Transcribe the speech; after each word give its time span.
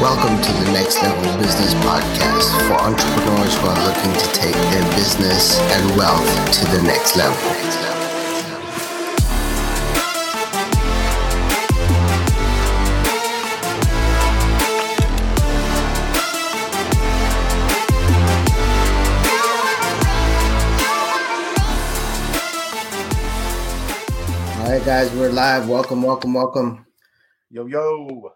Welcome 0.00 0.40
to 0.40 0.52
the 0.64 0.70
Next 0.70 1.02
Level 1.02 1.24
Business 1.42 1.74
Podcast 1.74 2.68
for 2.68 2.74
entrepreneurs 2.74 3.56
who 3.56 3.66
are 3.66 3.84
looking 3.84 4.12
to 4.12 4.32
take 4.32 4.54
their 4.54 4.84
business 4.94 5.58
and 5.58 5.96
wealth 5.96 6.52
to 6.52 6.66
the 6.66 6.82
next 6.84 7.16
level. 7.16 7.34
All 24.60 24.70
right, 24.70 24.84
guys, 24.84 25.12
we're 25.14 25.32
live. 25.32 25.68
Welcome, 25.68 26.02
welcome, 26.02 26.34
welcome. 26.34 26.86
Yo, 27.50 27.66
yo. 27.66 28.32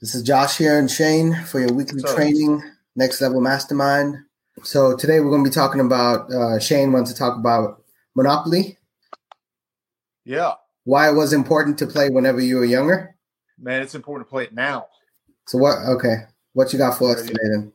This 0.00 0.14
is 0.14 0.22
Josh 0.22 0.56
here 0.58 0.78
and 0.78 0.90
Shane 0.90 1.34
for 1.46 1.60
your 1.60 1.72
weekly 1.72 2.02
up? 2.04 2.14
training, 2.14 2.62
Next 2.94 3.20
Level 3.20 3.40
Mastermind. 3.40 4.16
So 4.62 4.96
today 4.96 5.20
we're 5.20 5.30
going 5.30 5.42
to 5.44 5.50
be 5.50 5.54
talking 5.54 5.80
about, 5.80 6.32
uh, 6.32 6.58
Shane 6.58 6.92
wants 6.92 7.10
to 7.12 7.18
talk 7.18 7.36
about 7.36 7.82
Monopoly, 8.14 8.78
Yeah. 10.24 10.54
why 10.84 11.08
it 11.10 11.14
was 11.14 11.32
important 11.32 11.78
to 11.78 11.86
play 11.86 12.10
whenever 12.10 12.40
you 12.40 12.56
were 12.56 12.64
younger. 12.64 13.14
Man, 13.58 13.82
it's 13.82 13.94
important 13.94 14.28
to 14.28 14.30
play 14.30 14.44
it 14.44 14.54
now. 14.54 14.86
So 15.46 15.58
what, 15.58 15.78
okay, 15.78 16.26
what 16.52 16.72
you 16.72 16.78
got 16.78 16.96
for 16.98 17.10
us 17.10 17.20
Ready. 17.22 17.28
today 17.28 17.48
then? 17.54 17.72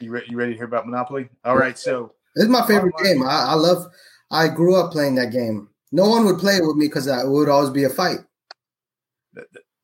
You, 0.00 0.10
re- 0.10 0.24
you 0.28 0.36
ready 0.36 0.52
to 0.52 0.56
hear 0.56 0.66
about 0.66 0.86
Monopoly? 0.86 1.28
All 1.44 1.56
right. 1.56 1.78
So, 1.78 2.12
This 2.34 2.44
is 2.44 2.50
my 2.50 2.66
favorite 2.66 2.94
game. 3.02 3.22
I, 3.22 3.46
I 3.48 3.54
love, 3.54 3.86
I 4.30 4.48
grew 4.48 4.76
up 4.76 4.92
playing 4.92 5.14
that 5.16 5.32
game. 5.32 5.68
No 5.92 6.08
one 6.08 6.24
would 6.26 6.38
play 6.38 6.56
it 6.56 6.66
with 6.66 6.76
me 6.76 6.86
because 6.86 7.06
it 7.06 7.26
would 7.26 7.48
always 7.48 7.70
be 7.70 7.84
a 7.84 7.88
fight. 7.90 8.18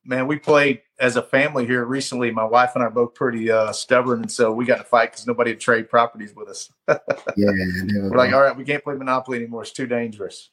man, 0.05 0.27
we 0.27 0.37
played 0.37 0.81
as 1.03 1.17
a 1.17 1.21
family 1.21 1.65
here 1.65 1.83
recently. 1.83 2.31
My 2.31 2.45
wife 2.45 2.71
and 2.75 2.83
I 2.83 2.87
are 2.87 2.89
both 2.89 3.13
pretty 3.13 3.51
uh, 3.51 3.73
stubborn. 3.73 4.21
And 4.21 4.31
so 4.31 4.53
we 4.53 4.63
got 4.63 4.77
to 4.77 4.85
fight 4.85 5.11
because 5.11 5.27
nobody 5.27 5.51
would 5.51 5.59
trade 5.59 5.89
properties 5.89 6.33
with 6.35 6.47
us. 6.47 6.71
Yeah, 7.35 7.49
We're 7.93 8.17
like, 8.17 8.31
all 8.33 8.41
right, 8.41 8.55
we 8.55 8.63
can't 8.63 8.83
play 8.83 8.95
Monopoly 8.95 9.37
anymore. 9.39 9.63
It's 9.63 9.71
too 9.71 9.87
dangerous. 9.87 10.49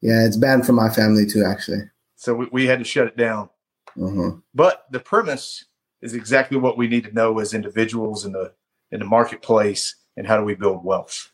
yeah, 0.00 0.24
it's 0.26 0.36
bad 0.36 0.66
for 0.66 0.72
my 0.72 0.88
family 0.90 1.26
too, 1.26 1.44
actually. 1.44 1.82
So 2.16 2.34
we, 2.34 2.48
we 2.50 2.66
had 2.66 2.78
to 2.80 2.84
shut 2.84 3.06
it 3.06 3.16
down. 3.16 3.50
hmm 3.94 4.30
But 4.54 4.86
the 4.90 5.00
premise 5.00 5.66
is 6.00 6.14
exactly 6.14 6.56
what 6.58 6.76
we 6.76 6.88
need 6.88 7.04
to 7.04 7.12
know 7.12 7.38
as 7.38 7.54
individuals 7.54 8.24
in 8.24 8.32
the 8.32 8.52
in 8.90 8.98
the 8.98 9.06
marketplace 9.06 9.94
and 10.16 10.26
how 10.26 10.36
do 10.36 10.44
we 10.44 10.54
build 10.54 10.84
wealth. 10.84 11.30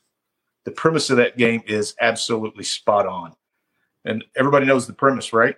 The 0.65 0.71
premise 0.73 1.09
of 1.09 1.17
that 1.17 1.39
game 1.39 1.63
is 1.67 1.95
absolutely 2.01 2.65
spot 2.65 3.07
on. 3.07 3.33
And 4.05 4.25
everybody 4.37 4.67
knows 4.67 4.87
the 4.87 4.93
premise, 4.93 5.33
right? 5.33 5.57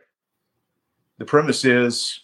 The 1.19 1.25
premise 1.25 1.65
is, 1.65 2.21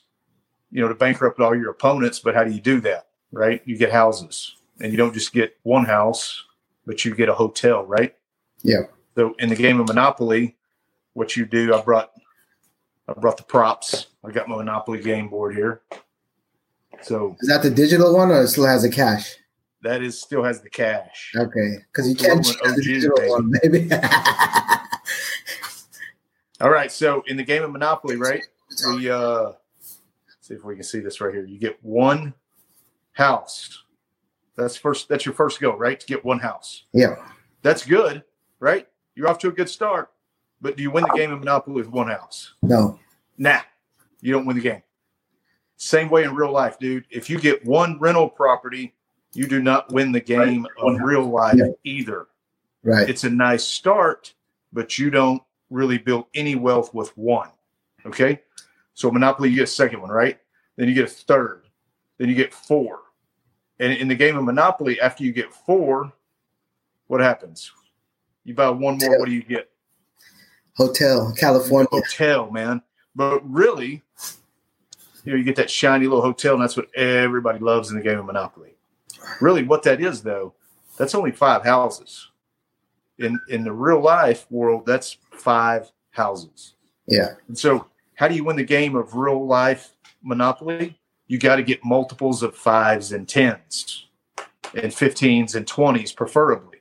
you 0.76 0.82
know, 0.82 0.88
to 0.88 0.94
bankrupt 0.94 1.40
all 1.40 1.56
your 1.56 1.70
opponents, 1.70 2.18
but 2.18 2.34
how 2.34 2.44
do 2.44 2.50
you 2.52 2.60
do 2.60 2.80
that? 2.82 3.06
Right? 3.32 3.62
You 3.64 3.78
get 3.78 3.90
houses. 3.90 4.56
And 4.78 4.92
you 4.92 4.98
don't 4.98 5.14
just 5.14 5.32
get 5.32 5.56
one 5.62 5.86
house, 5.86 6.44
but 6.84 7.02
you 7.02 7.14
get 7.14 7.30
a 7.30 7.34
hotel, 7.34 7.86
right? 7.86 8.14
Yeah. 8.62 8.82
So 9.14 9.34
in 9.38 9.48
the 9.48 9.56
game 9.56 9.80
of 9.80 9.88
Monopoly, 9.88 10.54
what 11.14 11.34
you 11.34 11.46
do, 11.46 11.72
I 11.72 11.80
brought 11.80 12.12
I 13.08 13.14
brought 13.14 13.38
the 13.38 13.42
props. 13.44 14.08
I 14.22 14.30
got 14.32 14.48
my 14.48 14.56
Monopoly 14.56 15.00
game 15.00 15.30
board 15.30 15.54
here. 15.54 15.80
So 17.00 17.34
Is 17.40 17.48
that 17.48 17.62
the 17.62 17.70
digital 17.70 18.14
one 18.14 18.30
or 18.30 18.42
it 18.42 18.48
still 18.48 18.66
has 18.66 18.82
the 18.82 18.90
cash? 18.90 19.34
that 19.80 20.02
is 20.02 20.20
still 20.20 20.42
has 20.42 20.60
the 20.60 20.68
cash. 20.68 21.32
Okay, 21.36 21.78
because 21.90 22.06
you 22.06 22.16
can't 22.16 22.44
the 22.44 22.82
digital 22.84 23.16
baby. 23.16 23.30
one, 23.30 23.50
baby. 23.62 23.88
All 26.60 26.70
right. 26.70 26.92
So 26.92 27.22
in 27.28 27.38
the 27.38 27.44
game 27.44 27.62
of 27.62 27.70
Monopoly, 27.70 28.16
right? 28.16 28.42
We 28.88 29.08
uh 29.08 29.52
see 30.46 30.54
if 30.54 30.64
we 30.64 30.74
can 30.74 30.84
see 30.84 31.00
this 31.00 31.20
right 31.20 31.34
here. 31.34 31.44
You 31.44 31.58
get 31.58 31.78
one 31.82 32.32
house. 33.12 33.82
That's 34.56 34.76
first 34.76 35.08
that's 35.08 35.26
your 35.26 35.34
first 35.34 35.60
go, 35.60 35.76
right? 35.76 35.98
To 35.98 36.06
get 36.06 36.24
one 36.24 36.38
house. 36.38 36.84
yeah, 36.92 37.16
That's 37.62 37.84
good, 37.84 38.22
right? 38.60 38.86
You're 39.14 39.28
off 39.28 39.38
to 39.40 39.48
a 39.48 39.52
good 39.52 39.68
start. 39.68 40.10
But 40.60 40.76
do 40.76 40.82
you 40.82 40.90
win 40.90 41.04
the 41.04 41.16
game 41.16 41.32
of 41.32 41.40
Monopoly 41.40 41.76
with 41.76 41.90
one 41.90 42.08
house? 42.08 42.54
no, 42.62 42.98
Nah, 43.38 43.60
you 44.22 44.32
don't 44.32 44.46
win 44.46 44.56
the 44.56 44.62
game. 44.62 44.82
Same 45.76 46.08
way 46.08 46.22
in 46.24 46.34
real 46.34 46.50
life, 46.50 46.78
dude. 46.78 47.04
If 47.10 47.28
you 47.28 47.38
get 47.38 47.62
one 47.66 47.98
rental 47.98 48.30
property, 48.30 48.94
you 49.34 49.46
do 49.46 49.60
not 49.60 49.92
win 49.92 50.12
the 50.12 50.20
game 50.20 50.66
of 50.78 51.00
real 51.02 51.24
life 51.24 51.56
Yeah. 51.58 51.72
either. 51.84 52.28
right. 52.82 53.10
It's 53.10 53.24
a 53.24 53.30
nice 53.30 53.64
start, 53.64 54.32
but 54.72 54.98
you 54.98 55.10
don't 55.10 55.42
really 55.68 55.98
build 55.98 56.26
any 56.34 56.54
wealth 56.54 56.94
with 56.94 57.14
one. 57.18 57.50
Okay. 58.06 58.40
So 58.96 59.10
Monopoly, 59.10 59.50
you 59.50 59.56
get 59.56 59.64
a 59.64 59.66
second 59.66 60.00
one, 60.00 60.08
right? 60.08 60.38
Then 60.76 60.88
you 60.88 60.94
get 60.94 61.04
a 61.04 61.08
third. 61.08 61.64
Then 62.16 62.30
you 62.30 62.34
get 62.34 62.52
four. 62.52 63.00
And 63.78 63.92
in 63.92 64.08
the 64.08 64.14
game 64.14 64.38
of 64.38 64.44
Monopoly, 64.44 64.98
after 65.02 65.22
you 65.22 65.32
get 65.32 65.52
four, 65.52 66.10
what 67.06 67.20
happens? 67.20 67.70
You 68.44 68.54
buy 68.54 68.70
one 68.70 68.96
more, 68.96 69.18
what 69.18 69.26
do 69.26 69.32
you 69.32 69.42
get? 69.42 69.70
Hotel, 70.76 71.34
California. 71.38 71.88
hotel, 71.92 72.50
man. 72.50 72.80
But 73.14 73.40
really, 73.50 74.02
you 75.24 75.32
know, 75.32 75.36
you 75.36 75.44
get 75.44 75.56
that 75.56 75.70
shiny 75.70 76.06
little 76.06 76.22
hotel, 76.22 76.54
and 76.54 76.62
that's 76.62 76.76
what 76.76 76.88
everybody 76.96 77.58
loves 77.58 77.90
in 77.90 77.98
the 77.98 78.02
game 78.02 78.18
of 78.18 78.24
Monopoly. 78.24 78.76
Really, 79.42 79.62
what 79.62 79.82
that 79.82 80.00
is, 80.00 80.22
though, 80.22 80.54
that's 80.96 81.14
only 81.14 81.32
five 81.32 81.64
houses. 81.64 82.30
In 83.18 83.38
in 83.50 83.62
the 83.62 83.72
real 83.72 84.00
life 84.00 84.46
world, 84.50 84.86
that's 84.86 85.18
five 85.32 85.90
houses. 86.12 86.76
Yeah, 87.06 87.34
And 87.48 87.58
so, 87.58 87.88
how 88.16 88.28
do 88.28 88.34
you 88.34 88.44
win 88.44 88.56
the 88.56 88.64
game 88.64 88.96
of 88.96 89.14
real 89.14 89.46
life 89.46 89.92
Monopoly? 90.22 90.98
You 91.28 91.38
got 91.38 91.56
to 91.56 91.62
get 91.62 91.84
multiples 91.84 92.42
of 92.42 92.54
fives 92.56 93.12
and 93.12 93.28
tens, 93.28 94.06
and 94.74 94.92
fifteens 94.92 95.54
and 95.54 95.66
twenties, 95.66 96.12
preferably. 96.12 96.78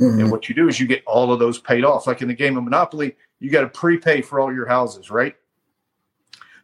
Mhm. 0.00 0.20
And 0.20 0.30
what 0.30 0.48
you 0.48 0.54
do 0.54 0.68
is 0.68 0.80
you 0.80 0.86
get 0.86 1.02
all 1.06 1.32
of 1.32 1.38
those 1.38 1.58
paid 1.58 1.84
off. 1.84 2.06
Like 2.06 2.22
in 2.22 2.28
the 2.28 2.34
game 2.34 2.56
of 2.56 2.64
Monopoly, 2.64 3.16
you 3.38 3.50
got 3.50 3.62
to 3.62 3.68
prepay 3.68 4.22
for 4.22 4.40
all 4.40 4.52
your 4.52 4.66
houses, 4.66 5.10
right? 5.10 5.36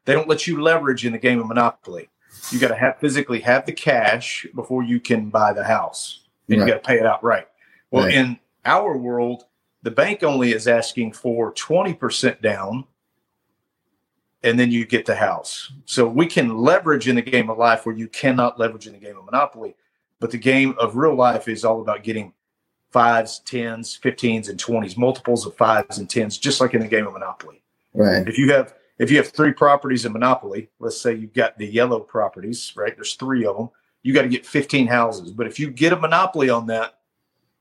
They 0.04 0.14
don't 0.14 0.28
let 0.28 0.46
you 0.46 0.60
leverage 0.62 1.04
in 1.04 1.12
the 1.12 1.19
game 1.19 1.38
of 1.40 1.46
Monopoly. 1.46 2.08
You 2.50 2.58
got 2.58 2.69
to 2.69 2.76
have 2.76 2.98
physically 2.98 3.40
have 3.40 3.66
the 3.66 3.72
cash 3.72 4.46
before 4.54 4.82
you 4.82 5.00
can 5.00 5.28
buy 5.28 5.52
the 5.52 5.64
house, 5.64 6.25
and 6.48 6.60
Right. 6.60 6.66
you 6.66 6.72
got 6.72 6.82
to 6.82 6.88
pay 6.88 6.98
it 6.98 7.06
outright. 7.06 7.48
Well, 7.90 8.04
Right. 8.04 8.14
in 8.14 8.38
our 8.64 8.96
world, 8.96 9.44
the 9.82 9.90
bank 9.90 10.22
only 10.22 10.52
is 10.52 10.66
asking 10.69 11.12
for 11.12 11.52
twenty 11.52 11.94
percent 11.94 12.40
down, 12.40 12.84
and 14.43 14.59
then 14.59 14.71
you 14.71 14.87
get 14.87 15.06
the 15.06 15.16
house. 15.16 15.72
So 15.84 16.06
we 16.06 16.26
can 16.26 16.59
leverage 16.59 17.09
in 17.09 17.16
the 17.16 17.22
game 17.22 17.50
of 17.50 17.59
life 17.59 17.84
where 17.84 17.97
you 17.97 18.09
cannot 18.09 18.59
leverage 18.59 18.87
in 18.87 18.93
the 18.93 18.99
game 18.99 19.16
of 19.16 19.25
Monopoly. 19.25 19.75
But 20.21 20.31
the 20.31 20.38
game 20.38 20.75
of 20.78 20.97
real 20.97 21.15
life 21.15 21.49
is 21.49 21.65
all 21.65 21.81
about 21.81 22.03
getting 22.03 22.32
fives, 22.91 23.41
tens, 23.41 23.97
fifteens, 23.97 24.49
and 24.49 24.59
twenties, 24.59 24.97
multiples 24.97 25.47
of 25.47 25.56
fives 25.56 25.99
and 25.99 26.09
tens, 26.09 26.38
just 26.38 26.60
like 26.60 26.75
in 26.75 26.81
the 26.81 26.88
game 26.88 27.06
of 27.06 27.12
Monopoly. 27.12 27.62
right. 27.94 28.26
If 28.26 28.38
you 28.38 28.53
have 28.53 28.75
if 28.99 29.10
you 29.10 29.16
have 29.19 29.28
three 29.28 29.53
properties 29.53 30.04
in 30.04 30.12
Monopoly, 30.12 30.70
let's 30.81 31.00
say 31.00 31.15
you've 31.15 31.32
got 31.32 31.56
the 31.56 31.66
yellow 31.66 32.00
properties, 32.00 32.72
right? 32.76 32.94
There's 32.97 33.15
three 33.15 33.47
of 33.47 33.56
them. 33.56 33.70
You 34.03 34.12
got 34.12 34.22
to 34.22 34.28
get 34.28 34.44
15 34.44 34.87
houses. 34.87 35.31
But 35.31 35.47
if 35.47 35.60
you 35.60 35.70
get 35.70 35.93
a 35.93 35.97
monopoly 35.97 36.50
on 36.50 36.66
that, 36.66 36.99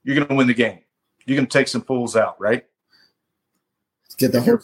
you're 0.04 0.16
going 0.16 0.28
to 0.28 0.34
win 0.34 0.48
the 0.48 0.54
game. 0.54 0.80
You're 1.26 1.36
going 1.36 1.48
to 1.48 1.58
take 1.58 1.68
some 1.68 1.82
fools 1.82 2.16
out, 2.16 2.40
right? 2.40 2.66
Get 4.18 4.32
the 4.32 4.42
whole 4.42 4.58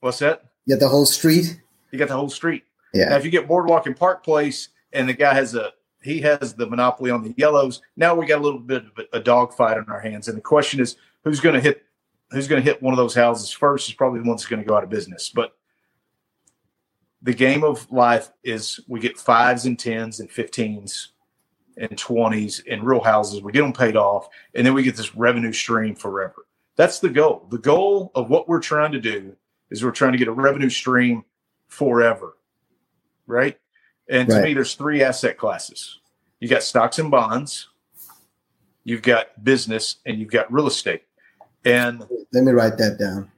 What's 0.00 0.20
that? 0.20 0.44
Get 0.66 0.80
the 0.80 0.88
whole 0.88 1.06
street. 1.06 1.60
You 1.90 1.98
got 1.98 2.08
the 2.08 2.16
whole 2.16 2.30
street. 2.30 2.64
Yeah. 2.92 3.10
Now, 3.10 3.16
if 3.16 3.24
you 3.24 3.30
get 3.30 3.46
Boardwalk 3.46 3.86
and 3.86 3.96
Park 3.96 4.24
Place, 4.24 4.68
and 4.92 5.08
the 5.08 5.12
guy 5.12 5.34
has 5.34 5.54
a 5.54 5.72
he 6.02 6.20
has 6.20 6.54
the 6.54 6.66
monopoly 6.66 7.10
on 7.10 7.22
the 7.22 7.34
yellows, 7.36 7.80
now 7.96 8.14
we 8.14 8.26
got 8.26 8.40
a 8.40 8.42
little 8.42 8.60
bit 8.60 8.84
of 8.84 9.06
a 9.12 9.20
dogfight 9.20 9.78
on 9.78 9.88
our 9.88 10.00
hands, 10.00 10.28
and 10.28 10.36
the 10.36 10.42
question 10.42 10.80
is 10.80 10.96
who's 11.24 11.40
going 11.40 11.54
to 11.54 11.60
hit 11.60 11.82
who's 12.30 12.48
going 12.48 12.62
to 12.62 12.68
hit 12.68 12.82
one 12.82 12.92
of 12.92 12.98
those 12.98 13.14
houses 13.14 13.50
first 13.50 13.88
is 13.88 13.94
probably 13.94 14.20
the 14.20 14.26
one 14.26 14.36
that's 14.36 14.46
going 14.46 14.62
to 14.62 14.68
go 14.68 14.76
out 14.76 14.84
of 14.84 14.90
business. 14.90 15.30
But 15.34 15.56
the 17.22 17.34
game 17.34 17.64
of 17.64 17.90
life 17.90 18.30
is 18.42 18.80
we 18.88 19.00
get 19.00 19.18
fives 19.18 19.66
and 19.66 19.78
tens 19.78 20.20
and 20.20 20.30
fifteens 20.30 21.12
and 21.76 21.96
twenties 21.98 22.60
in 22.60 22.84
real 22.84 23.00
houses. 23.00 23.42
We 23.42 23.52
get 23.52 23.62
them 23.62 23.72
paid 23.72 23.96
off, 23.96 24.28
and 24.54 24.66
then 24.66 24.74
we 24.74 24.82
get 24.82 24.96
this 24.96 25.14
revenue 25.14 25.52
stream 25.52 25.94
forever. 25.94 26.46
That's 26.76 26.98
the 26.98 27.08
goal. 27.08 27.46
The 27.50 27.58
goal 27.58 28.10
of 28.14 28.30
what 28.30 28.48
we're 28.48 28.60
trying 28.60 28.92
to 28.92 29.00
do 29.00 29.36
is 29.74 29.84
we're 29.84 29.90
trying 29.90 30.12
to 30.12 30.18
get 30.18 30.28
a 30.28 30.32
revenue 30.32 30.70
stream 30.70 31.24
forever, 31.68 32.36
right? 33.26 33.58
And 34.08 34.28
to 34.28 34.36
Right. 34.36 34.44
me, 34.44 34.54
there's 34.54 34.74
three 34.74 35.02
asset 35.02 35.36
classes. 35.36 35.98
You 36.38 36.48
got 36.48 36.62
stocks 36.62 36.98
and 37.00 37.10
bonds, 37.10 37.68
you've 38.84 39.02
got 39.02 39.42
business, 39.42 39.96
and 40.06 40.18
you've 40.20 40.30
got 40.30 40.52
real 40.52 40.68
estate. 40.68 41.02
And 41.64 42.06
let 42.32 42.44
me 42.44 42.52
write 42.52 42.78
that 42.78 42.98
down. 42.98 43.30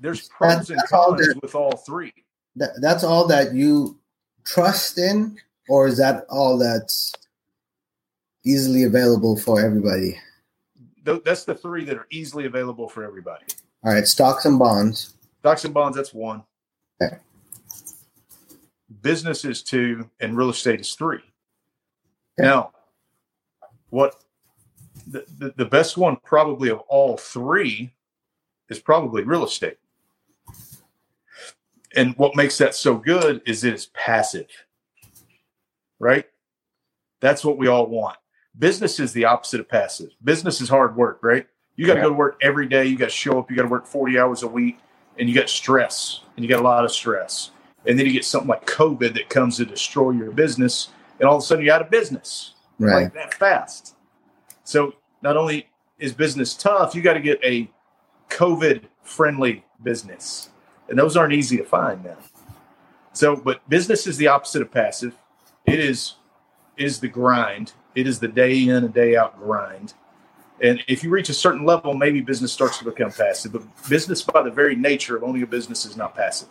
there's 0.00 0.28
pros 0.28 0.70
and 0.70 0.78
that's 0.78 0.92
all 0.92 1.14
cons 1.14 1.34
with 1.42 1.54
all 1.54 1.76
three. 1.76 2.12
That, 2.56 2.70
that's 2.80 3.04
all 3.04 3.26
that 3.28 3.52
you 3.54 3.98
trust 4.44 4.96
in, 4.98 5.36
or 5.68 5.86
is 5.86 5.98
that 5.98 6.24
all 6.30 6.56
that's 6.58 7.12
easily 8.44 8.84
available 8.84 9.36
for 9.36 9.60
everybody? 9.60 10.18
Th- 11.04 11.22
That's 11.24 11.44
the 11.44 11.54
three 11.54 11.84
that 11.84 11.96
are 11.96 12.06
easily 12.10 12.46
available 12.46 12.88
for 12.88 13.04
everybody. 13.04 13.44
All 13.84 13.92
right, 13.92 14.06
stocks 14.06 14.44
and 14.44 14.58
bonds. 14.58 15.14
Stocks 15.42 15.64
and 15.64 15.74
bonds, 15.74 15.96
that's 15.96 16.14
one. 16.14 16.44
Okay. 17.02 17.16
business 19.02 19.44
is 19.44 19.60
two, 19.64 20.08
and 20.20 20.36
real 20.36 20.50
estate 20.50 20.78
is 20.80 20.94
three. 20.94 21.18
Now, 22.38 22.70
what 23.90 24.22
the, 25.08 25.24
the, 25.38 25.52
the 25.56 25.64
best 25.64 25.96
one 25.98 26.16
probably 26.24 26.70
of 26.70 26.78
all 26.88 27.16
three 27.16 27.92
is 28.68 28.78
probably 28.78 29.24
real 29.24 29.44
estate. 29.44 29.78
And 31.96 32.16
what 32.18 32.36
makes 32.36 32.56
that 32.58 32.76
so 32.76 32.94
good 32.94 33.42
is 33.44 33.64
it 33.64 33.74
is 33.74 33.86
passive, 33.86 34.46
right? 35.98 36.26
That's 37.20 37.44
what 37.44 37.58
we 37.58 37.66
all 37.66 37.86
want. 37.88 38.16
Business 38.56 39.00
is 39.00 39.12
the 39.12 39.24
opposite 39.24 39.58
of 39.58 39.68
passive. 39.68 40.10
Business 40.22 40.60
is 40.60 40.68
hard 40.68 40.94
work, 40.96 41.18
right? 41.22 41.48
You 41.74 41.84
got 41.86 41.94
to 41.94 41.98
Yeah. 41.98 42.04
go 42.04 42.10
to 42.10 42.14
work 42.16 42.38
every 42.40 42.68
day. 42.68 42.86
You 42.86 42.96
got 42.96 43.06
to 43.06 43.10
show 43.10 43.40
up. 43.40 43.50
You 43.50 43.56
got 43.56 43.64
to 43.64 43.68
work 43.68 43.86
40 43.86 44.18
hours 44.20 44.42
a 44.44 44.48
week 44.48 44.78
and 45.18 45.28
you 45.28 45.34
got 45.34 45.48
stress 45.48 46.20
and 46.36 46.44
you 46.44 46.48
got 46.48 46.60
a 46.60 46.64
lot 46.64 46.84
of 46.84 46.92
stress. 46.92 47.50
And 47.86 47.98
then 47.98 48.06
you 48.06 48.12
get 48.12 48.24
something 48.24 48.48
like 48.48 48.66
COVID 48.66 49.14
that 49.14 49.28
comes 49.28 49.56
to 49.56 49.64
destroy 49.64 50.12
your 50.12 50.30
business. 50.30 50.88
And 51.18 51.28
all 51.28 51.36
of 51.36 51.42
a 51.42 51.46
sudden 51.46 51.64
you're 51.64 51.74
out 51.74 51.82
of 51.82 51.90
business 51.90 52.54
Right. 52.78 53.04
like 53.04 53.14
that 53.14 53.34
fast. 53.34 53.94
So 54.64 54.94
not 55.22 55.36
only 55.36 55.68
is 55.98 56.12
business 56.12 56.54
tough, 56.54 56.94
you 56.94 57.02
got 57.02 57.14
to 57.14 57.20
get 57.20 57.40
a 57.44 57.70
COVID 58.30 58.84
friendly 59.02 59.64
business. 59.82 60.50
And 60.88 60.98
those 60.98 61.16
aren't 61.16 61.32
easy 61.32 61.56
to 61.58 61.64
find 61.64 62.04
now. 62.04 62.16
So, 63.12 63.36
but 63.36 63.68
business 63.68 64.06
is 64.06 64.16
the 64.16 64.28
opposite 64.28 64.62
of 64.62 64.70
passive. 64.70 65.14
It 65.66 65.78
is 65.78 66.14
is 66.76 67.00
the 67.00 67.08
grind. 67.08 67.72
It 67.94 68.06
is 68.06 68.18
the 68.20 68.28
day 68.28 68.62
in 68.62 68.70
and 68.84 68.94
day 68.94 69.14
out 69.16 69.38
grind. 69.38 69.94
And 70.62 70.82
if 70.86 71.02
you 71.02 71.10
reach 71.10 71.28
a 71.28 71.34
certain 71.34 71.64
level, 71.64 71.92
maybe 71.92 72.20
business 72.20 72.52
starts 72.52 72.78
to 72.78 72.84
become 72.84 73.10
passive. 73.10 73.52
But 73.52 73.62
business, 73.88 74.22
by 74.22 74.42
the 74.42 74.50
very 74.50 74.76
nature 74.76 75.16
of 75.16 75.24
owning 75.24 75.42
a 75.42 75.46
business, 75.46 75.84
is 75.84 75.96
not 75.96 76.14
passive. 76.14 76.48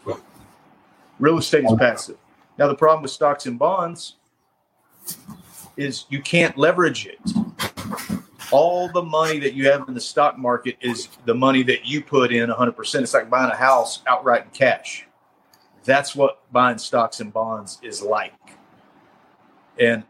Real 1.17 1.37
estate 1.37 1.63
is 1.63 1.73
passive. 1.79 2.17
Now, 2.57 2.67
the 2.67 2.75
problem 2.75 3.03
with 3.03 3.11
stocks 3.11 3.45
and 3.45 3.57
bonds 3.57 4.15
is 5.77 6.05
you 6.09 6.21
can't 6.21 6.57
leverage 6.57 7.07
it. 7.07 7.19
All 8.51 8.89
the 8.91 9.01
money 9.01 9.39
that 9.39 9.53
you 9.53 9.69
have 9.71 9.87
in 9.87 9.93
the 9.93 10.01
stock 10.01 10.37
market 10.37 10.75
is 10.81 11.07
the 11.25 11.33
money 11.33 11.63
that 11.63 11.85
you 11.85 12.03
put 12.03 12.33
in 12.33 12.49
100%. 12.49 13.01
It's 13.01 13.13
like 13.13 13.29
buying 13.29 13.49
a 13.49 13.55
house 13.55 14.01
outright 14.07 14.43
in 14.43 14.49
cash. 14.49 15.07
That's 15.85 16.15
what 16.15 16.41
buying 16.51 16.77
stocks 16.77 17.21
and 17.21 17.31
bonds 17.31 17.79
is 17.81 18.01
like. 18.01 18.33
And 19.79 20.03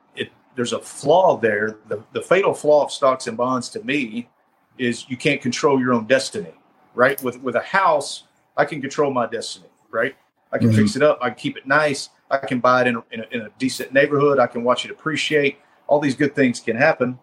there's 0.56 0.74
a 0.74 0.80
flaw 0.80 1.38
there. 1.38 1.78
The, 1.88 2.04
the 2.14 2.22
fatal 2.22 2.54
flaw 2.54 2.84
of 2.86 2.92
stocks 2.92 3.28
and 3.28 3.38
bonds 3.38 3.70
to 3.70 3.84
me 3.84 4.30
is 4.78 5.10
you 5.10 5.18
can't 5.18 5.42
control 5.42 5.80
your 5.80 5.94
own 5.94 6.06
destiny, 6.08 6.54
right? 6.96 7.22
With 7.24 7.42
with 7.42 7.56
a 7.56 7.62
house, 7.62 8.24
I 8.58 8.66
can 8.66 8.82
control 8.82 9.12
my 9.12 9.28
destiny, 9.28 9.68
right? 9.90 10.16
I 10.52 10.58
can 10.58 10.70
Mhm. 10.70 10.76
fix 10.76 10.96
it 10.96 11.04
up. 11.04 11.20
I 11.22 11.30
can 11.30 11.38
keep 11.38 11.58
it 11.58 11.66
nice. 11.66 12.10
I 12.30 12.38
can 12.38 12.60
buy 12.60 12.82
it 12.82 12.88
in 12.88 12.96
a, 12.96 13.04
in, 13.12 13.20
a, 13.22 13.26
in 13.32 13.42
a 13.42 13.50
decent 13.58 13.94
neighborhood. 13.94 14.40
I 14.40 14.48
can 14.48 14.64
watch 14.64 14.86
it 14.86 14.92
appreciate. 14.92 15.60
All 15.88 16.00
these 16.00 16.16
good 16.16 16.36
things 16.36 16.60
can 16.60 16.76
happen. 16.76 17.20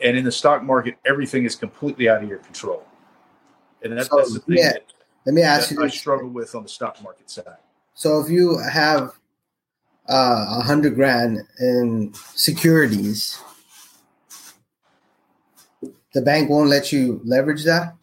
And 0.00 0.16
in 0.16 0.24
the 0.24 0.32
stock 0.32 0.62
market, 0.62 0.96
everything 1.04 1.44
is 1.44 1.54
completely 1.54 2.08
out 2.08 2.22
of 2.22 2.28
your 2.28 2.38
control. 2.38 2.84
And 3.82 3.96
that's, 3.96 4.08
So, 4.08 4.16
that's 4.16 4.34
the 4.34 4.40
thing 4.40 4.56
yeah, 4.56 4.72
that, 4.72 4.92
Let 5.26 5.34
me 5.34 5.42
ask 5.42 5.70
you 5.70 5.82
I 5.82 5.88
struggle 5.88 6.28
with 6.28 6.54
on 6.54 6.62
the 6.62 6.68
stock 6.68 7.02
market 7.02 7.28
side. 7.28 7.58
So 7.94 8.20
if 8.20 8.30
you 8.30 8.58
have 8.58 9.19
uh, 10.10 10.58
a 10.58 10.62
hundred 10.62 10.94
grand 10.96 11.38
in 11.60 12.12
securities, 12.34 13.40
the 16.12 16.20
bank 16.22 16.50
won't 16.50 16.68
let 16.68 16.92
you 16.92 17.20
leverage 17.24 17.64
that. 17.64 17.94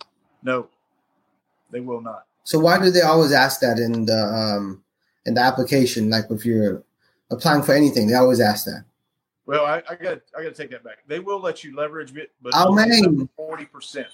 No, 0.41 0.69
they 1.71 1.81
will 1.81 2.01
not. 2.01 2.25
So 2.43 2.59
why 2.59 2.81
do 2.81 2.89
they 2.89 3.01
always 3.01 3.33
ask 3.33 3.59
that 3.59 3.77
in 3.77 4.05
the 4.05 4.17
um, 4.17 4.83
in 5.25 5.33
the 5.33 5.41
application? 5.41 6.09
Like 6.09 6.25
if 6.29 6.45
you're 6.45 6.81
applying 7.29 7.61
for 7.61 7.73
anything, 7.73 8.07
they 8.07 8.13
always 8.13 8.39
ask 8.39 8.65
that. 8.65 8.85
Well, 9.45 9.65
I, 9.65 9.83
I 9.89 9.95
got 9.95 10.21
I 10.37 10.43
got 10.43 10.49
to 10.49 10.51
take 10.53 10.71
that 10.71 10.83
back. 10.83 10.99
They 11.07 11.19
will 11.19 11.41
let 11.41 11.63
you 11.63 11.75
leverage 11.75 12.15
it, 12.15 12.31
but 12.41 12.53
How 12.53 12.71
many? 12.71 13.01
Forty 13.35 13.65
percent, 13.65 14.07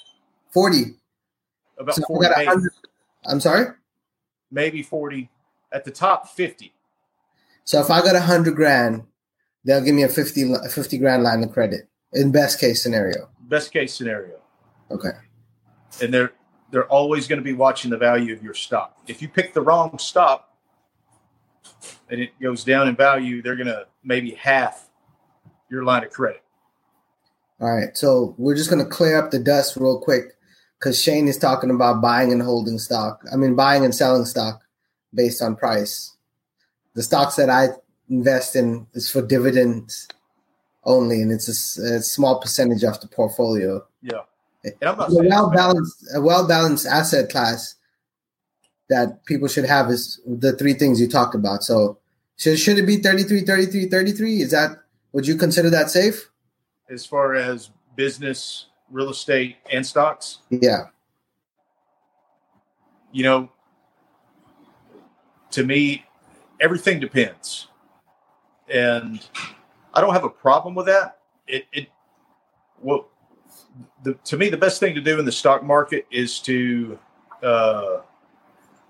Forty. 0.52 0.96
about 1.78 1.96
So 1.96 2.04
forty, 2.08 2.28
got 2.28 2.36
a 2.36 2.38
maybe, 2.40 2.48
hundred. 2.50 2.72
I'm 3.26 3.40
sorry. 3.40 3.68
maybe 4.52 4.82
forty. 4.82 5.30
At 5.72 5.86
the 5.86 5.92
top, 5.92 6.30
fifty. 6.30 6.74
So 7.64 7.80
if 7.80 7.90
I 7.90 8.02
got 8.02 8.16
a 8.16 8.22
hundred 8.22 8.56
grand, 8.56 9.04
they'll 9.66 9.84
give 9.84 9.96
me 9.96 10.04
a 10.04 10.10
50, 10.10 10.54
50 10.70 10.98
grand 10.98 11.24
line 11.24 11.44
of 11.44 11.52
credit 11.52 11.88
in 12.14 12.32
best 12.32 12.60
case 12.60 12.84
scenario. 12.84 13.30
Best 13.42 13.72
case 13.72 13.94
scenario, 13.94 14.40
Okay. 14.92 15.12
and 16.02 16.14
they're 16.14 16.34
they're 16.72 16.88
always 16.88 17.28
going 17.28 17.38
to 17.38 17.44
be 17.44 17.54
watching 17.54 17.92
the 17.92 17.98
value 17.98 18.34
of 18.34 18.42
your 18.42 18.56
stock. 18.56 18.98
If 19.08 19.22
you 19.22 19.28
pick 19.28 19.54
the 19.54 19.62
wrong 19.62 20.00
stock 20.00 20.50
and 22.10 22.20
it 22.20 22.32
goes 22.42 22.64
down 22.64 22.88
in 22.88 22.96
value, 22.96 23.44
they're 23.44 23.56
going 23.56 23.68
to 23.68 23.86
maybe 24.04 24.32
half 24.32 24.90
your 25.70 25.84
line 25.84 26.04
of 26.04 26.10
credit. 26.10 26.42
All 27.62 27.70
right. 27.72 27.96
So 27.96 28.34
we're 28.38 28.56
just 28.56 28.70
gonna 28.70 28.86
clear 28.86 29.18
up 29.18 29.32
the 29.32 29.40
dust 29.40 29.78
real 29.78 30.00
quick 30.00 30.36
because 30.80 31.02
Shane 31.02 31.28
is 31.28 31.38
talking 31.38 31.70
about 31.70 32.02
buying 32.02 32.32
and 32.32 32.42
holding 32.42 32.78
stock. 32.80 33.22
I 33.32 33.38
mean, 33.38 33.56
buying 33.56 33.86
and 33.86 33.94
selling 33.96 34.26
stock 34.26 34.62
based 35.14 35.42
on 35.42 35.56
price. 35.56 36.13
The 36.96 37.04
stocks 37.04 37.36
that 37.36 37.50
I 37.50 37.70
invest 38.10 38.56
in 38.56 38.88
is 38.94 39.10
for 39.10 39.22
dividends 39.22 40.08
only, 40.84 41.22
and 41.22 41.32
it's 41.32 41.48
a 41.78 42.02
small 42.02 42.40
percentage 42.40 42.84
of 42.84 43.00
the 43.00 43.08
portfolio. 43.08 43.86
Yeah, 44.02 44.22
and 44.64 44.74
I'm 44.82 44.98
not 44.98 45.12
a 45.12 45.28
well 45.28 45.50
balanced, 45.50 46.06
a 46.16 46.22
well 46.22 46.48
balanced 46.48 46.86
asset 46.86 47.30
class 47.30 47.76
that 48.90 49.26
people 49.26 49.48
should 49.48 49.66
have 49.66 49.90
is 49.90 50.22
the 50.28 50.54
three 50.54 50.74
things 50.74 51.00
you 51.00 51.08
talked 51.08 51.36
about. 51.36 51.64
So 51.64 51.98
should 52.38 52.60
should 52.60 52.78
it 52.78 52.86
be 52.86 52.98
33, 52.98 53.42
33, 53.42 53.88
33? 53.88 54.42
Is 54.42 54.52
that 54.52 54.78
would 55.14 55.26
you 55.26 55.36
consider 55.36 55.70
that 55.70 55.90
safe? 55.90 56.30
as 56.90 57.06
far 57.06 57.34
as 57.34 57.72
business, 57.96 58.68
real 58.92 59.10
estate, 59.10 59.58
and 59.72 59.86
stocks. 59.86 60.40
Yeah. 60.50 60.86
you 63.12 63.24
know, 63.24 63.50
to 65.52 65.64
me, 65.64 66.04
everything 66.64 67.00
depends. 67.00 67.68
And 68.74 69.24
I 69.94 70.02
don't 70.02 70.14
have 70.14 70.24
a 70.24 70.30
problem 70.30 70.74
with 70.74 70.86
that. 70.86 71.20
It, 71.46 71.66
it, 71.74 71.90
well, 72.82 73.10
the, 74.04 74.14
to 74.26 74.38
me, 74.38 74.50
the 74.50 74.58
best 74.58 74.80
thing 74.80 74.96
to 74.96 75.02
do 75.02 75.20
in 75.20 75.26
the 75.26 75.32
stock 75.32 75.64
market 75.64 76.08
is 76.10 76.40
to 76.40 76.98
uh, 77.44 77.98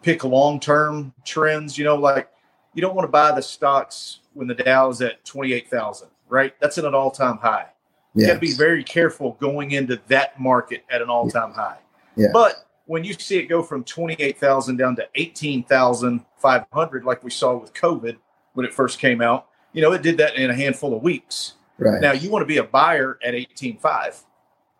pick 0.03 0.23
long 0.23 0.59
term 0.59 1.13
trends. 1.25 1.77
You 1.77 1.83
know, 1.85 1.95
like 1.95 2.29
you 2.75 2.81
don't 2.81 2.95
want 2.95 3.07
to 3.07 3.11
buy 3.11 3.31
the 3.31 3.41
stocks 3.41 4.19
when 4.33 4.47
the 4.47 4.53
Dow 4.53 4.89
is 4.89 5.01
at 5.01 5.25
28,000, 5.25 6.07
right? 6.29 6.53
That's 6.59 6.77
at 6.77 6.85
an 6.85 6.93
all 6.93 7.11
time 7.11 7.37
high. 7.37 7.67
You 8.15 8.27
got 8.27 8.33
to 8.35 8.39
be 8.39 8.53
very 8.53 8.83
careful 8.83 9.37
going 9.39 9.71
into 9.71 9.99
that 10.07 10.39
market 10.39 10.83
at 10.91 11.01
an 11.01 11.09
all 11.09 11.27
time 11.27 11.51
high. 11.51 11.79
Yeah. 12.15 12.27
But 12.31 12.67
when 12.93 13.03
you 13.03 13.13
see 13.15 13.39
it 13.39 13.47
go 13.47 13.63
from 13.63 13.83
28,000 13.83 14.77
down 14.77 14.95
to 14.95 15.07
18,500, 15.15 17.03
like 17.03 17.23
we 17.23 17.31
saw 17.31 17.57
with 17.57 17.73
COVID 17.73 18.17
when 18.53 18.67
it 18.67 18.71
first 18.71 18.99
came 18.99 19.19
out, 19.19 19.47
you 19.71 19.81
know, 19.81 19.93
it 19.93 20.03
did 20.03 20.19
that 20.19 20.35
in 20.35 20.51
a 20.51 20.53
handful 20.53 20.95
of 20.95 21.01
weeks. 21.01 21.53
Right. 21.79 21.99
Now 21.99 22.11
you 22.11 22.29
want 22.29 22.43
to 22.43 22.45
be 22.45 22.57
a 22.57 22.63
buyer 22.63 23.17
at 23.23 23.33
18.5. 23.33 24.21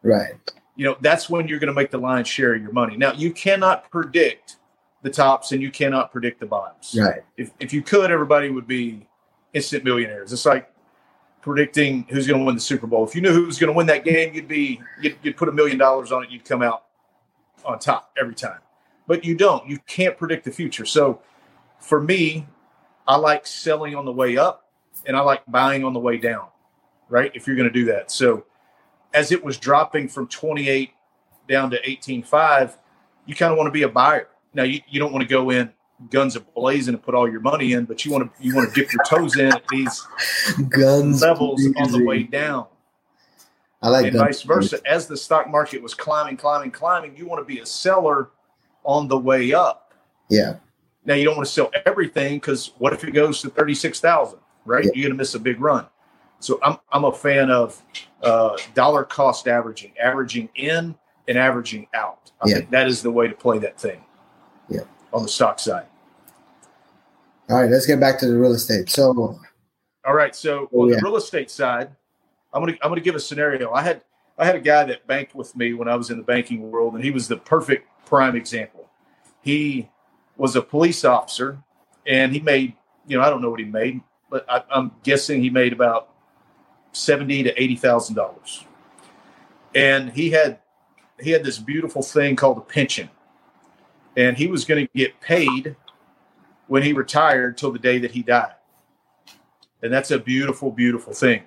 right. 0.04 0.34
You 0.76 0.86
know, 0.86 0.96
that's 1.02 1.28
when 1.28 1.48
you're 1.48 1.58
going 1.58 1.70
to 1.70 1.74
make 1.74 1.90
the 1.90 1.98
lion's 1.98 2.28
share 2.28 2.54
of 2.54 2.62
your 2.62 2.72
money. 2.72 2.98
Now 2.98 3.14
you 3.14 3.34
cannot 3.34 3.90
predict 3.90 4.58
the 5.02 5.10
tops 5.10 5.52
and 5.52 5.60
you 5.60 5.72
cannot 5.72 6.12
predict 6.12 6.40
the 6.40 6.46
bottoms. 6.46 6.96
Right. 6.96 7.24
If, 7.36 7.50
if 7.60 7.74
you 7.74 7.82
could, 7.82 8.12
everybody 8.12 8.52
would 8.52 8.68
be 8.68 9.08
instant 9.54 9.84
millionaires. 9.84 10.32
It's 10.32 10.46
like 10.46 10.72
predicting 11.42 12.06
who's 12.10 12.28
going 12.28 12.42
to 12.42 12.46
win 12.46 12.54
the 12.54 12.62
Super 12.62 12.86
Bowl. 12.86 13.04
If 13.06 13.16
you 13.16 13.22
knew 13.22 13.34
who 13.34 13.48
was 13.48 13.58
going 13.58 13.74
to 13.74 13.76
win 13.76 13.88
that 13.88 14.06
game, 14.06 14.36
you'd 14.36 14.48
be 14.48 14.80
you'd, 15.02 15.18
you'd 15.24 15.36
put 15.36 15.50
a 15.50 15.52
million 15.52 15.80
dollars 15.80 16.12
on 16.12 16.24
it. 16.24 16.30
You'd 16.30 16.46
come 16.46 16.62
out 16.62 16.84
on 17.66 17.80
top 17.80 18.12
every 18.20 18.36
time. 18.36 18.60
But 19.08 19.26
you 19.26 19.36
don't. 19.36 19.68
You 19.68 19.80
can't 19.86 20.18
predict 20.18 20.46
the 20.46 20.52
future. 20.52 20.86
So 20.86 21.22
for 21.80 22.02
me, 22.02 22.48
I 23.08 23.18
like 23.18 23.46
selling 23.46 23.96
on 23.96 24.06
the 24.06 24.12
way 24.12 24.38
up, 24.38 24.70
and 25.06 25.18
I 25.18 25.22
like 25.22 25.44
buying 25.48 25.84
on 25.84 25.94
the 25.94 26.00
way 26.00 26.18
down. 26.18 26.48
Right? 27.10 27.32
If 27.36 27.48
you're 27.48 27.56
going 27.56 27.68
to 27.68 27.74
do 27.74 27.86
that. 27.86 28.12
So 28.12 28.46
as 29.14 29.32
it 29.32 29.44
was 29.44 29.58
dropping 29.58 30.08
from 30.08 30.28
28 30.28 30.92
down 31.48 31.70
to 31.72 31.82
18.5, 31.82 32.78
you 33.26 33.36
kind 33.36 33.52
of 33.52 33.58
want 33.58 33.68
to 33.68 33.72
be 33.72 33.84
a 33.84 33.90
buyer. 33.90 34.30
Now 34.54 34.64
you, 34.64 34.82
you 34.90 35.00
don't 35.00 35.12
want 35.12 35.22
to 35.24 35.30
go 35.30 35.50
in 35.50 35.72
guns 36.10 36.38
blazing 36.56 36.94
and 36.94 37.04
put 37.04 37.16
all 37.16 37.30
your 37.30 37.40
money 37.40 37.74
in, 37.74 37.86
but 37.86 38.06
you 38.06 38.12
want 38.12 38.36
to 38.36 38.44
you 38.44 38.56
want 38.56 38.74
to 38.74 38.80
dip 38.80 38.92
your 38.92 39.04
toes 39.06 39.38
in 39.38 39.48
at 39.48 39.64
these 39.70 40.06
Guns 40.70 41.22
levels 41.22 41.66
on 41.78 41.92
the 41.92 42.04
way 42.04 42.24
down, 42.24 42.68
I 43.84 43.90
like 43.90 44.06
and 44.06 44.14
guns 44.14 44.26
vice 44.26 44.42
versa. 44.44 44.80
As 44.86 45.08
the 45.08 45.18
stock 45.18 45.50
market 45.50 45.82
was 45.82 45.94
climbing, 45.94 46.38
climbing, 46.38 46.72
climbing, 46.72 47.16
you 47.18 47.26
want 47.28 47.42
to 47.42 47.46
be 47.46 47.60
a 47.60 47.66
seller 47.66 48.30
on 48.84 49.08
the 49.08 49.18
way 49.18 49.54
up. 49.54 49.94
Yeah. 50.30 50.56
Now 51.06 51.16
you 51.16 51.26
don't 51.26 51.36
want 51.36 51.46
to 51.48 51.52
sell 51.54 51.70
everything 51.86 52.38
because 52.38 52.72
what 52.78 52.94
if 52.94 53.04
it 53.04 53.12
goes 53.12 53.42
to 53.42 53.50
thirty 53.50 53.76
six 53.76 54.00
thousand? 54.00 54.40
Right, 54.66 54.86
Yeah. 54.86 54.92
you're 54.96 55.04
going 55.04 55.12
to 55.14 55.18
miss 55.18 55.36
a 55.36 55.40
big 55.40 55.60
run. 55.60 55.86
So 56.40 56.60
I'm 56.64 56.78
I'm 56.92 57.04
a 57.04 57.12
fan 57.12 57.52
of 57.52 57.82
uh, 58.22 58.58
dollar 58.74 59.04
cost 59.04 59.48
averaging, 59.50 59.94
averaging 60.02 60.48
in 60.56 60.96
and 61.28 61.38
averaging 61.38 61.88
out. 61.94 62.32
I 62.42 62.48
Yeah. 62.50 62.56
think 62.60 62.72
that 62.72 62.88
is 62.88 63.02
the 63.02 63.12
way 63.12 63.28
to 63.28 63.36
play 63.36 63.60
that 63.60 63.78
thing. 63.80 64.02
Yeah. 64.70 64.82
on 65.12 65.24
the 65.24 65.30
stock 65.30 65.60
side. 65.60 65.86
All 67.50 67.62
right, 67.62 67.70
let's 67.70 67.86
get 67.86 68.00
back 68.00 68.18
to 68.20 68.28
the 68.28 68.38
real 68.38 68.54
estate. 68.54 68.90
So, 68.90 69.38
all 70.06 70.14
right, 70.14 70.34
so 70.34 70.70
Oh, 70.74 70.84
on 70.84 70.90
yeah. 70.90 70.96
the 70.96 71.02
real 71.04 71.18
estate 71.18 71.52
side, 71.52 71.92
I'm 72.54 72.62
gonna 72.62 72.78
I'm 72.82 72.90
gonna 72.90 73.02
give 73.02 73.16
a 73.16 73.20
scenario. 73.20 73.72
I 73.72 73.82
had 73.82 74.02
I 74.38 74.46
had 74.46 74.56
a 74.56 74.62
guy 74.62 74.84
that 74.86 75.08
banked 75.08 75.36
with 75.36 75.56
me 75.56 75.74
when 75.74 75.88
I 75.88 75.96
was 75.96 76.10
in 76.10 76.18
the 76.18 76.24
banking 76.24 76.72
world, 76.72 76.96
and 76.96 77.04
he 77.04 77.12
was 77.12 77.28
the 77.28 77.38
perfect 77.38 77.88
prime 78.06 78.36
example. 78.36 78.90
He 79.42 79.90
was 80.38 80.56
a 80.56 80.62
police 80.62 81.04
officer, 81.04 81.60
and 82.06 82.32
he 82.32 82.40
made 82.40 82.74
you 83.08 83.18
know 83.18 83.24
I 83.24 83.30
don't 83.30 83.42
know 83.42 83.50
what 83.50 83.60
he 83.60 83.66
made, 83.66 84.02
but 84.30 84.46
I, 84.50 84.64
I'm 84.70 84.92
guessing 85.04 85.42
he 85.42 85.50
made 85.50 85.74
about 85.74 86.10
seventy 86.92 87.44
to 87.44 87.62
eighty 87.62 87.76
thousand 87.76 88.16
dollars, 88.16 88.66
and 89.74 90.12
he 90.12 90.32
had 90.32 90.60
he 91.20 91.32
had 91.32 91.44
this 91.44 91.60
beautiful 91.60 92.02
thing 92.02 92.36
called 92.36 92.58
a 92.58 92.62
pension, 92.62 93.10
and 94.16 94.38
he 94.38 94.48
was 94.48 94.66
going 94.66 94.86
to 94.86 94.94
get 94.94 95.22
paid 95.22 95.76
when 96.68 96.84
he 96.84 96.94
retired 96.94 97.58
till 97.58 97.72
the 97.72 97.80
day 97.80 98.00
that 98.00 98.12
he 98.12 98.24
died 98.24 98.56
and 99.84 99.92
that's 99.94 100.10
a 100.10 100.18
beautiful 100.18 100.72
beautiful 100.72 101.14
thing 101.14 101.44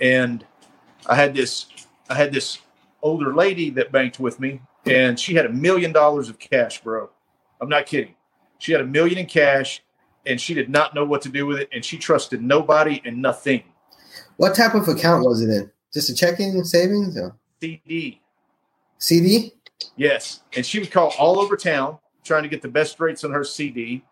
and 0.00 0.44
i 1.06 1.14
had 1.14 1.34
this 1.34 1.66
i 2.08 2.14
had 2.14 2.32
this 2.32 2.58
older 3.02 3.34
lady 3.34 3.70
that 3.70 3.92
banked 3.92 4.20
with 4.20 4.40
me 4.40 4.60
and 4.86 5.18
she 5.18 5.34
had 5.34 5.46
a 5.46 5.50
million 5.50 5.92
dollars 5.92 6.28
of 6.28 6.38
cash 6.38 6.82
bro. 6.82 7.10
I'm 7.60 7.68
not 7.68 7.86
kidding. 7.86 8.14
She 8.58 8.72
had 8.72 8.80
a 8.80 8.86
million 8.86 9.18
in 9.18 9.26
cash 9.26 9.82
and 10.26 10.40
she 10.40 10.54
did 10.54 10.68
not 10.68 10.94
know 10.94 11.04
what 11.04 11.22
to 11.22 11.28
do 11.28 11.46
with 11.46 11.58
it 11.58 11.68
and 11.72 11.84
she 11.84 11.98
trusted 11.98 12.42
nobody 12.42 13.02
and 13.04 13.20
nothing. 13.20 13.62
What 14.36 14.54
type 14.54 14.74
of 14.74 14.88
account 14.88 15.24
was 15.24 15.42
it 15.42 15.50
in? 15.50 15.70
Just 15.92 16.08
a 16.10 16.14
checking, 16.14 16.62
savings, 16.64 17.16
or? 17.16 17.36
Cd 17.60 18.20
CD? 18.98 19.54
yes. 19.96 20.42
And 20.54 20.64
she 20.64 20.78
would 20.78 20.90
call 20.90 21.12
all 21.18 21.40
over 21.40 21.56
town 21.56 21.98
trying 22.24 22.42
to 22.42 22.48
get 22.48 22.62
the 22.62 22.68
best 22.68 23.00
rates 23.00 23.24
on 23.24 23.32
her 23.32 23.44
cd 23.44 24.04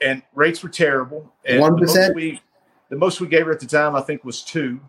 and 0.00 0.22
rates 0.34 0.62
were 0.62 0.68
terrible. 0.68 1.32
And 1.44 1.62
the 1.62 1.70
most 1.70 1.96
1%? 1.96 2.14
we 2.14 2.40
the 2.88 2.96
most 2.96 3.20
we 3.20 3.26
gave 3.26 3.46
her 3.46 3.52
at 3.52 3.58
the 3.58 3.66
time 3.66 3.96
i 3.96 4.00
think 4.00 4.24
was 4.24 4.42
two 4.42 4.80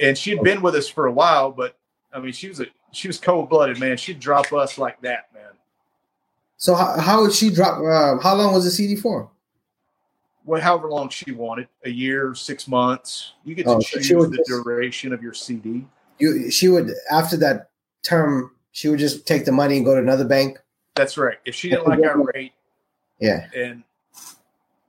and 0.00 0.16
she 0.16 0.30
had 0.30 0.42
been 0.42 0.62
with 0.62 0.74
us 0.74 0.88
for 0.88 1.06
a 1.06 1.12
while 1.12 1.50
but 1.50 1.76
i 2.12 2.18
mean 2.20 2.32
she 2.32 2.48
was 2.48 2.60
a 2.60 2.66
she 2.92 3.08
was 3.08 3.18
cold-blooded 3.18 3.78
man 3.78 3.96
she'd 3.96 4.18
drop 4.20 4.52
us 4.52 4.78
like 4.78 5.00
that 5.02 5.28
man 5.34 5.42
So 6.56 6.74
how, 6.74 6.98
how 6.98 7.20
would 7.22 7.32
she 7.32 7.50
drop? 7.50 7.78
Uh, 7.78 8.20
how 8.22 8.34
long 8.34 8.52
was 8.54 8.64
the 8.64 8.70
CD 8.70 8.96
for? 8.96 9.30
well 10.44 10.60
however 10.60 10.88
long 10.88 11.08
she 11.10 11.30
wanted 11.32 11.68
a 11.84 11.90
year 11.90 12.34
six 12.34 12.66
months 12.66 13.32
you 13.44 13.54
get 13.54 13.64
to 13.64 13.72
Oh, 13.72 13.80
choose 13.80 14.08
the 14.08 14.36
just- 14.38 14.48
duration 14.48 15.12
of 15.12 15.22
your 15.22 15.34
cd 15.34 15.86
You 16.18 16.50
she 16.50 16.68
would 16.68 16.92
after 17.10 17.36
that 17.38 17.70
term 18.02 18.52
she 18.72 18.88
would 18.88 18.98
just 18.98 19.26
take 19.26 19.44
the 19.44 19.52
money 19.52 19.76
and 19.76 19.84
go 19.84 19.94
to 19.94 20.00
another 20.00 20.24
bank. 20.24 20.58
that's 20.94 21.18
right 21.18 21.38
if 21.44 21.54
she 21.54 21.68
didn't 21.68 21.86
like 21.86 22.00
our 22.04 22.22
rate 22.34 22.52
Yeah. 23.20 23.46
and 23.54 23.82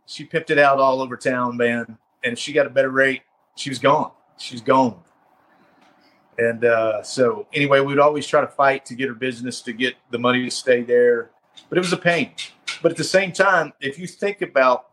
she 0.06 0.24
pipped 0.26 0.50
it 0.50 0.58
out 0.58 0.80
all 0.80 1.02
over 1.04 1.16
town, 1.16 1.56
man. 1.56 1.96
And 2.24 2.36
she 2.38 2.52
got 2.52 2.66
a 2.66 2.70
better 2.72 2.90
rate, 2.90 3.22
she 3.56 3.70
was 3.70 3.78
gone. 3.78 4.12
She's 4.40 4.62
gone. 4.62 5.00
And 6.38 6.64
uh, 6.64 7.04
so, 7.04 7.48
anyway, 7.54 7.82
we'd 7.82 8.00
always 8.00 8.26
try 8.26 8.42
to 8.42 8.48
fight 8.48 8.86
to 8.86 8.96
get 8.96 9.10
her 9.10 9.14
business 9.14 9.62
to 9.64 9.74
get 9.74 9.96
the 10.10 10.18
money 10.18 10.46
to 10.46 10.52
stay 10.52 10.84
there, 10.84 11.32
but 11.68 11.78
it 11.78 11.82
was 11.82 11.92
a 11.92 11.98
pain. 11.98 12.32
But 12.82 12.92
at 12.92 12.98
the 12.98 13.04
same 13.04 13.34
time, 13.34 13.74
if 13.82 14.00
you 14.00 14.08
think 14.08 14.42
about 14.42 14.86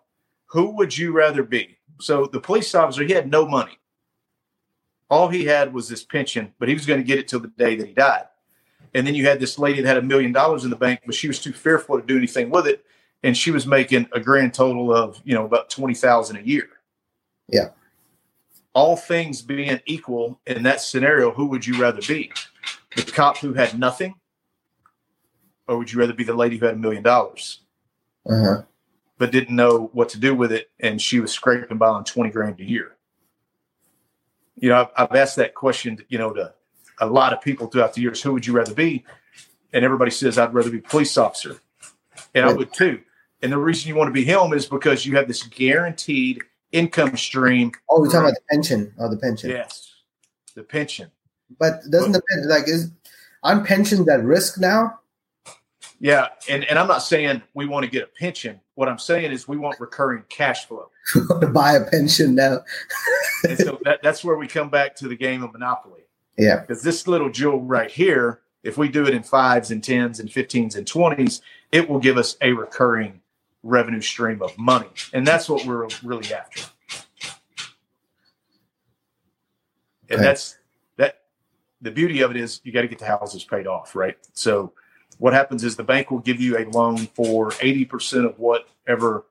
who 0.47 0.71
would 0.71 0.97
you 0.99 1.12
rather 1.12 1.45
be? 1.45 1.79
So 2.00 2.26
the 2.26 2.41
police 2.41 2.75
officer, 2.75 3.05
he 3.05 3.12
had 3.12 3.31
no 3.31 3.47
money. 3.47 3.79
All 5.09 5.29
he 5.29 5.45
had 5.45 5.73
was 5.73 5.88
this 5.88 6.03
pension, 6.03 6.53
but 6.59 6.69
he 6.69 6.75
was 6.75 6.85
going 6.85 7.00
to 7.00 7.07
get 7.07 7.19
it 7.19 7.29
till 7.29 7.38
the 7.38 7.49
day 7.49 7.76
that 7.76 7.87
he 7.87 7.95
died. 7.95 8.25
And 8.93 9.07
then 9.07 9.15
you 9.15 9.26
had 9.26 9.38
this 9.38 9.57
lady 9.59 9.81
that 9.81 9.88
had 9.88 9.99
a 9.99 10.03
million 10.03 10.33
dollars 10.33 10.65
in 10.65 10.71
the 10.71 10.76
bank, 10.76 11.03
but 11.07 11.15
she 11.15 11.29
was 11.29 11.38
too 11.38 11.53
fearful 11.53 12.00
to 12.00 12.05
do 12.05 12.17
anything 12.17 12.50
with 12.50 12.67
it 12.67 12.85
and 13.23 13.37
she 13.37 13.50
was 13.50 13.67
making 13.67 14.09
a 14.12 14.21
grand 14.21 14.55
total 14.55 14.95
of 14.95 15.21
you 15.25 15.35
know 15.35 15.45
about 15.45 15.71
20,000 15.71 16.37
a 16.37 16.41
year. 16.41 16.69
Yeah. 17.49 17.69
All 18.76 18.95
things 18.95 19.40
being 19.40 19.80
equal 19.87 20.38
in 20.47 20.62
that 20.64 20.83
scenario, 20.83 21.30
who 21.33 21.47
would 21.47 21.66
you 21.66 21.80
rather 21.80 22.02
be? 22.06 22.30
The 22.95 23.02
cop 23.11 23.38
who 23.38 23.54
had 23.54 23.78
nothing 23.78 24.14
or 25.66 25.78
would 25.78 25.90
you 25.90 25.99
rather 25.99 26.12
be 26.12 26.25
the 26.25 26.35
lady 26.35 26.59
who 26.59 26.66
had 26.66 26.75
a 26.75 26.78
million 26.78 27.02
dollars 27.02 27.61
Uh 28.28 28.42
huh. 28.45 28.62
but 29.18 29.33
didn't 29.33 29.56
know 29.56 29.88
what 29.95 30.11
to 30.11 30.18
do 30.21 30.35
with 30.35 30.52
it 30.52 30.71
and 30.78 31.00
she 31.00 31.21
was 31.21 31.33
scraping 31.33 31.78
by 31.78 31.88
on 31.88 32.04
20 32.04 32.28
grand 32.30 32.61
a 32.61 32.64
year? 32.64 32.97
You 34.56 34.68
know, 34.68 34.83
I've, 34.97 35.09
I've 35.11 35.16
asked 35.16 35.37
that 35.37 35.54
question, 35.54 35.99
you 36.09 36.18
know, 36.18 36.33
to 36.35 36.52
a 37.00 37.06
lot 37.06 37.33
of 37.33 37.40
people 37.40 37.66
throughout 37.68 37.95
the 37.95 38.02
years, 38.02 38.23
who 38.23 38.33
would 38.35 38.47
you 38.47 38.52
rather 38.52 38.75
be? 38.75 39.04
And 39.73 39.85
everybody 39.85 40.11
says, 40.11 40.38
I'd 40.38 40.54
rather 40.54 40.71
be 40.71 40.78
a 40.78 40.83
police 40.83 41.16
officer. 41.18 41.61
And 42.35 42.45
I 42.47 42.52
would 42.52 42.73
too. 42.73 43.00
And 43.42 43.52
the 43.52 43.59
reason 43.59 43.88
you 43.88 43.95
want 43.97 44.09
to 44.09 44.12
be 44.12 44.25
him 44.25 44.52
is 44.52 44.66
because 44.66 45.04
you 45.04 45.16
have 45.16 45.28
this 45.28 45.42
guaranteed 45.42 46.42
income 46.76 47.16
stream. 47.16 47.73
Oh, 47.88 48.00
we're 48.00 48.06
talking 48.06 48.21
about 48.21 48.35
the 48.35 48.54
pension. 48.54 48.92
Oh, 48.99 49.09
the 49.09 49.16
pension. 49.16 49.50
Yes. 49.50 49.95
The 50.54 50.62
pension. 50.62 51.11
But 51.59 51.83
doesn't 51.90 52.12
the 52.12 52.23
pen 52.30 52.49
like 52.49 52.68
is 52.68 52.90
aren't 53.42 53.66
pensions 53.66 54.09
at 54.09 54.23
risk 54.23 54.61
now? 54.61 55.00
Yeah. 55.99 56.28
And, 56.49 56.64
and 56.64 56.78
I'm 56.78 56.88
not 56.88 56.99
saying 56.99 57.42
we 57.54 57.66
want 57.66 57.85
to 57.85 57.90
get 57.90 58.02
a 58.02 58.09
pension. 58.18 58.61
What 58.75 58.88
I'm 58.88 58.99
saying 58.99 59.33
is 59.33 59.49
we 59.49 59.56
want 59.56 59.80
recurring 59.80 60.25
cash 60.28 60.66
flow. 60.66 60.90
to 61.40 61.47
buy 61.47 61.75
a 61.75 61.85
pension 61.85 62.35
now. 62.35 62.64
And 63.45 63.59
so 63.59 63.78
that, 63.85 64.02
that's 64.02 64.25
where 64.25 64.37
we 64.37 64.49
come 64.49 64.68
back 64.68 64.97
to 64.97 65.09
the 65.09 65.16
game 65.16 65.42
of 65.42 65.52
Monopoly. 65.52 66.02
Yeah. 66.37 66.61
Because 66.61 66.83
this 66.83 67.06
little 67.06 67.30
jewel 67.30 67.62
right 67.62 67.90
here, 67.90 68.40
if 68.64 68.76
we 68.76 68.88
do 68.88 69.06
it 69.06 69.14
in 69.14 69.23
fives 69.23 69.71
and 69.71 69.83
tens 69.83 70.18
and 70.18 70.28
15s 70.28 70.76
and 70.76 70.87
20s, 70.87 71.40
it 71.71 71.88
will 71.88 72.00
give 72.00 72.18
us 72.18 72.37
a 72.42 72.52
recurring 72.52 73.21
revenue 73.66 74.00
stream 74.00 74.42
of 74.42 74.56
money. 74.58 74.88
And 75.12 75.26
that's 75.26 75.49
what 75.49 75.64
we're 75.66 75.88
really 76.02 76.32
after. 76.32 76.62
And 80.08 80.18
Okay. 80.20 80.23
that's 80.23 80.56
that 80.96 81.23
the 81.80 81.90
beauty 81.90 82.20
of 82.20 82.30
it 82.30 82.37
is 82.37 82.61
you 82.64 82.73
got 82.73 82.82
to 82.82 82.88
get 82.88 82.99
the 82.99 83.06
houses 83.06 83.44
paid 83.44 83.66
off, 83.66 83.96
right? 83.96 84.16
So 84.32 84.73
what 85.18 85.32
happens 85.32 85.64
is 85.64 85.76
the 85.76 85.85
bank 85.85 86.11
will 86.11 86.20
give 86.20 86.40
you 86.40 86.58
a 86.58 86.64
loan 86.70 86.99
for 87.14 87.50
80% 87.50 88.25
of 88.25 88.38
whatever 88.38 89.26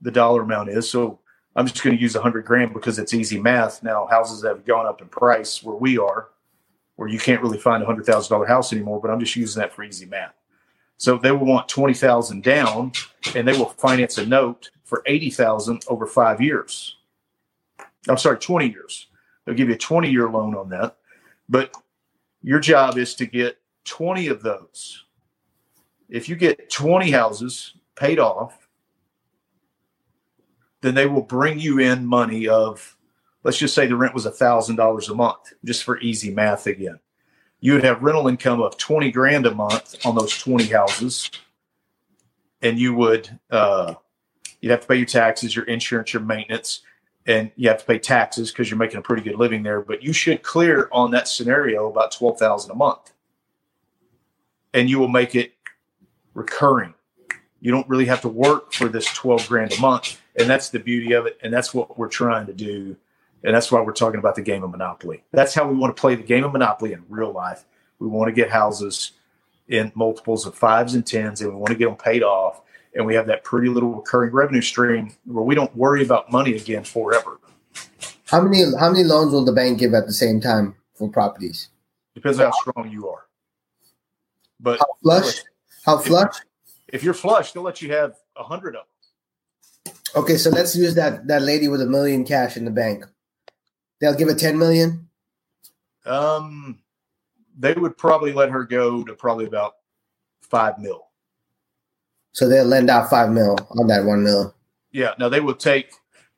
the 0.00 0.10
dollar 0.10 0.42
amount 0.42 0.68
is. 0.70 0.90
So 0.90 1.20
I'm 1.56 1.66
just 1.66 1.82
going 1.82 1.96
to 1.96 2.02
use 2.02 2.14
100 2.14 2.44
grand 2.44 2.74
because 2.74 2.98
it's 2.98 3.14
easy 3.14 3.40
math. 3.40 3.82
Now 3.82 4.06
houses 4.06 4.44
have 4.44 4.64
gone 4.66 4.86
up 4.86 5.00
in 5.00 5.08
price 5.08 5.62
where 5.62 5.76
we 5.76 5.98
are, 5.98 6.28
where 6.96 7.08
you 7.08 7.18
can't 7.18 7.40
really 7.42 7.58
find 7.58 7.82
a 7.82 7.86
hundred 7.86 8.06
thousand 8.06 8.34
dollar 8.34 8.46
house 8.46 8.72
anymore. 8.72 9.00
But 9.00 9.10
I'm 9.10 9.20
just 9.20 9.36
using 9.36 9.60
that 9.60 9.72
for 9.72 9.82
easy 9.84 10.06
math. 10.06 10.34
So 10.96 11.18
they 11.18 11.32
will 11.32 11.46
want 11.46 11.68
twenty 11.68 11.94
thousand 11.94 12.42
down, 12.42 12.92
and 13.34 13.46
they 13.46 13.52
will 13.52 13.70
finance 13.70 14.18
a 14.18 14.26
note 14.26 14.70
for 14.84 15.02
eighty 15.06 15.30
thousand 15.30 15.84
over 15.88 16.06
five 16.06 16.40
years. 16.40 16.96
I'm 18.08 18.18
sorry, 18.18 18.38
twenty 18.38 18.70
years. 18.70 19.08
They'll 19.44 19.54
give 19.54 19.68
you 19.68 19.74
a 19.74 19.78
twenty 19.78 20.10
year 20.10 20.28
loan 20.28 20.54
on 20.54 20.68
that, 20.70 20.96
but 21.48 21.74
your 22.42 22.60
job 22.60 22.96
is 22.96 23.14
to 23.16 23.26
get 23.26 23.58
twenty 23.84 24.28
of 24.28 24.42
those. 24.42 25.04
If 26.08 26.28
you 26.28 26.36
get 26.36 26.70
twenty 26.70 27.10
houses 27.10 27.74
paid 27.96 28.18
off, 28.18 28.68
then 30.80 30.94
they 30.94 31.06
will 31.06 31.22
bring 31.22 31.58
you 31.58 31.78
in 31.78 32.06
money 32.06 32.46
of 32.46 32.96
let's 33.42 33.58
just 33.58 33.74
say 33.74 33.86
the 33.86 33.96
rent 33.96 34.14
was 34.14 34.26
a 34.26 34.30
thousand 34.30 34.76
dollars 34.76 35.08
a 35.08 35.14
month, 35.14 35.52
just 35.64 35.82
for 35.82 35.98
easy 35.98 36.30
math 36.30 36.66
again. 36.66 36.98
You 37.64 37.72
would 37.72 37.84
have 37.84 38.02
rental 38.02 38.28
income 38.28 38.60
of 38.60 38.76
twenty 38.76 39.10
grand 39.10 39.46
a 39.46 39.54
month 39.54 40.04
on 40.04 40.14
those 40.14 40.38
twenty 40.38 40.66
houses, 40.66 41.30
and 42.60 42.78
you 42.78 42.92
would 42.92 43.40
uh, 43.50 43.94
you'd 44.60 44.68
have 44.68 44.82
to 44.82 44.86
pay 44.86 44.96
your 44.96 45.06
taxes, 45.06 45.56
your 45.56 45.64
insurance, 45.64 46.12
your 46.12 46.22
maintenance, 46.22 46.82
and 47.24 47.50
you 47.56 47.70
have 47.70 47.78
to 47.78 47.86
pay 47.86 47.98
taxes 47.98 48.50
because 48.50 48.68
you're 48.70 48.76
making 48.76 48.98
a 48.98 49.00
pretty 49.00 49.22
good 49.22 49.36
living 49.36 49.62
there. 49.62 49.80
But 49.80 50.02
you 50.02 50.12
should 50.12 50.42
clear 50.42 50.90
on 50.92 51.10
that 51.12 51.26
scenario 51.26 51.88
about 51.88 52.12
twelve 52.12 52.38
thousand 52.38 52.70
a 52.70 52.74
month, 52.74 53.12
and 54.74 54.90
you 54.90 54.98
will 54.98 55.08
make 55.08 55.34
it 55.34 55.54
recurring. 56.34 56.92
You 57.62 57.70
don't 57.70 57.88
really 57.88 58.04
have 58.04 58.20
to 58.20 58.28
work 58.28 58.74
for 58.74 58.90
this 58.90 59.06
twelve 59.06 59.48
grand 59.48 59.72
a 59.72 59.80
month, 59.80 60.20
and 60.36 60.50
that's 60.50 60.68
the 60.68 60.80
beauty 60.80 61.14
of 61.14 61.24
it, 61.24 61.38
and 61.42 61.50
that's 61.50 61.72
what 61.72 61.98
we're 61.98 62.08
trying 62.08 62.44
to 62.44 62.52
do 62.52 62.96
and 63.44 63.54
that's 63.54 63.70
why 63.70 63.80
we're 63.80 63.92
talking 63.92 64.18
about 64.18 64.34
the 64.34 64.42
game 64.42 64.64
of 64.64 64.70
Monopoly. 64.70 65.22
That's 65.30 65.54
how 65.54 65.68
we 65.68 65.76
want 65.76 65.94
to 65.94 66.00
play 66.00 66.14
the 66.14 66.22
game 66.22 66.44
of 66.44 66.52
Monopoly 66.52 66.94
in 66.94 67.04
real 67.08 67.30
life. 67.30 67.64
We 67.98 68.08
want 68.08 68.28
to 68.28 68.32
get 68.32 68.50
houses 68.50 69.12
in 69.68 69.92
multiples 69.94 70.46
of 70.46 70.54
fives 70.54 70.94
and 70.94 71.06
tens, 71.06 71.40
and 71.40 71.50
we 71.50 71.56
want 71.56 71.68
to 71.68 71.76
get 71.76 71.86
them 71.86 71.96
paid 71.96 72.22
off. 72.22 72.62
And 72.94 73.04
we 73.04 73.14
have 73.14 73.26
that 73.26 73.44
pretty 73.44 73.68
little 73.68 73.94
recurring 73.94 74.32
revenue 74.32 74.62
stream 74.62 75.14
where 75.26 75.44
we 75.44 75.54
don't 75.54 75.74
worry 75.76 76.02
about 76.02 76.30
money 76.30 76.54
again 76.54 76.84
forever. 76.84 77.38
How 78.26 78.40
many 78.40 78.64
how 78.78 78.90
many 78.90 79.04
loans 79.04 79.32
will 79.32 79.44
the 79.44 79.52
bank 79.52 79.78
give 79.78 79.94
at 79.94 80.06
the 80.06 80.12
same 80.12 80.40
time 80.40 80.74
for 80.94 81.08
properties? 81.08 81.68
Depends 82.14 82.38
on 82.38 82.46
how 82.46 82.52
strong 82.52 82.90
you 82.90 83.08
are. 83.08 83.26
But 84.60 84.78
How 84.78 84.86
flush? 85.02 85.42
How 85.84 85.98
flush? 85.98 86.34
if 86.88 87.02
you're 87.02 87.14
flush, 87.14 87.52
they'll 87.52 87.64
let 87.64 87.82
you 87.82 87.92
have 87.92 88.14
a 88.36 88.44
hundred 88.44 88.76
of 88.76 88.84
them. 89.84 89.94
Okay, 90.16 90.36
so 90.36 90.48
let's 90.50 90.76
use 90.76 90.94
that 90.94 91.26
that 91.26 91.42
lady 91.42 91.68
with 91.68 91.82
a 91.82 91.86
million 91.86 92.24
cash 92.24 92.56
in 92.56 92.64
the 92.64 92.70
bank. 92.70 93.04
They'll 94.04 94.14
give 94.14 94.28
it 94.28 94.38
ten 94.38 94.58
million. 94.58 95.08
Um, 96.04 96.78
they 97.58 97.72
would 97.72 97.96
probably 97.96 98.34
let 98.34 98.50
her 98.50 98.62
go 98.62 99.02
to 99.02 99.14
probably 99.14 99.46
about 99.46 99.76
five 100.42 100.78
mil. 100.78 101.06
So 102.32 102.46
they'll 102.46 102.66
lend 102.66 102.90
out 102.90 103.08
five 103.08 103.30
mil 103.30 103.56
on 103.78 103.86
that 103.86 104.04
one 104.04 104.22
mil. 104.22 104.54
Yeah. 104.92 105.14
Now 105.18 105.30
they 105.30 105.40
will 105.40 105.54
take 105.54 105.94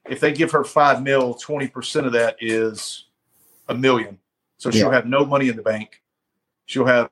if 0.08 0.20
they 0.20 0.32
give 0.32 0.52
her 0.52 0.62
five 0.62 1.02
mil, 1.02 1.34
twenty 1.34 1.66
percent 1.66 2.06
of 2.06 2.12
that 2.12 2.36
is 2.40 3.06
a 3.68 3.74
million. 3.74 4.20
So 4.58 4.70
she'll 4.70 4.86
Yeah. 4.86 4.92
have 4.94 5.06
no 5.06 5.24
money 5.24 5.48
in 5.48 5.56
the 5.56 5.62
bank. 5.62 6.00
She'll 6.66 6.86
have 6.86 7.10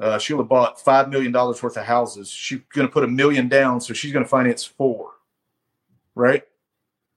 uh, 0.00 0.18
she'll 0.18 0.38
have 0.38 0.48
bought 0.48 0.80
five 0.80 1.10
million 1.10 1.30
dollars 1.30 1.62
worth 1.62 1.76
of 1.76 1.84
houses. 1.84 2.28
She's 2.28 2.58
going 2.74 2.88
to 2.88 2.92
put 2.92 3.04
a 3.04 3.08
million 3.08 3.46
down, 3.46 3.80
so 3.80 3.94
she's 3.94 4.12
going 4.12 4.24
to 4.24 4.28
finance 4.28 4.64
four, 4.64 5.12
right? 6.16 6.42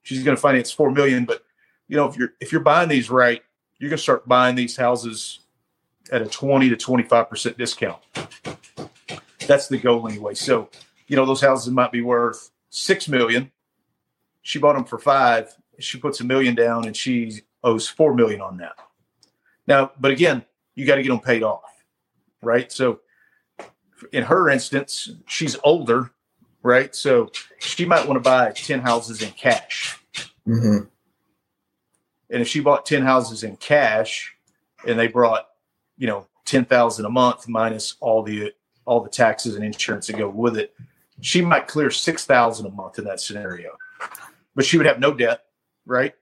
She's 0.03 0.23
going 0.23 0.35
to 0.37 0.41
finance 0.41 0.71
four 0.71 0.91
million. 0.91 1.25
But 1.25 1.43
you 1.91 1.97
know, 1.97 2.07
if 2.07 2.15
you're 2.15 2.33
if 2.39 2.53
you're 2.53 2.61
buying 2.61 2.87
these 2.87 3.09
right, 3.09 3.43
you're 3.77 3.89
going 3.89 3.97
to 3.97 4.01
start 4.01 4.25
buying 4.25 4.55
these 4.55 4.77
houses 4.77 5.39
at 6.09 6.21
a 6.21 6.25
twenty 6.25 6.69
to 6.69 6.77
twenty 6.77 7.03
five 7.03 7.29
percent 7.29 7.57
discount. 7.57 7.99
That's 9.45 9.67
the 9.67 9.77
goal 9.77 10.07
anyway. 10.07 10.33
So 10.35 10.69
you 11.07 11.17
know, 11.17 11.25
those 11.25 11.41
houses 11.41 11.69
might 11.73 11.91
be 11.91 12.01
worth 12.01 12.49
six 12.69 13.09
million. 13.09 13.51
She 14.41 14.57
bought 14.57 14.75
them 14.75 14.85
for 14.85 14.99
five. 14.99 15.53
She 15.79 15.97
puts 15.97 16.21
a 16.21 16.23
million 16.23 16.55
down, 16.55 16.87
and 16.87 16.95
she 16.95 17.41
owes 17.61 17.89
four 17.89 18.13
million 18.13 18.39
on 18.39 18.55
that. 18.57 18.75
Now, 19.67 19.91
but 19.99 20.11
again, 20.11 20.45
you 20.75 20.85
got 20.85 20.95
to 20.95 21.03
get 21.03 21.09
them 21.09 21.19
paid 21.19 21.43
off, 21.43 21.83
right? 22.41 22.71
So, 22.71 23.01
in 24.13 24.23
her 24.23 24.49
instance, 24.49 25.11
she's 25.27 25.57
older, 25.65 26.11
right? 26.63 26.95
So 26.95 27.33
she 27.59 27.83
might 27.83 28.07
want 28.07 28.15
to 28.15 28.27
buy 28.27 28.53
ten 28.53 28.79
houses 28.79 29.21
in 29.21 29.31
cash. 29.31 29.99
hmm 30.45 30.83
And 32.31 32.41
if 32.41 32.47
she 32.47 32.61
bought 32.61 32.85
ten 32.85 33.03
houses 33.03 33.43
in 33.43 33.57
cash, 33.57 34.33
and 34.87 34.97
they 34.97 35.07
brought, 35.07 35.47
you 35.97 36.07
know, 36.07 36.27
ten 36.45 36.65
thousand 36.65 37.05
a 37.05 37.09
month 37.09 37.47
minus 37.47 37.95
all 37.99 38.23
the 38.23 38.53
all 38.85 39.01
the 39.01 39.09
taxes 39.09 39.55
and 39.55 39.63
insurance 39.63 40.07
that 40.07 40.17
go 40.17 40.29
with 40.29 40.57
it, 40.57 40.73
she 41.19 41.41
might 41.41 41.67
clear 41.67 41.91
six 41.91 42.25
thousand 42.25 42.65
a 42.65 42.71
month 42.71 42.97
in 42.97 43.05
that 43.05 43.19
scenario. 43.19 43.71
But 44.55 44.65
she 44.65 44.77
would 44.77 44.87
have 44.87 44.99
no 44.99 45.13
debt, 45.13 45.45
right? 45.85 46.15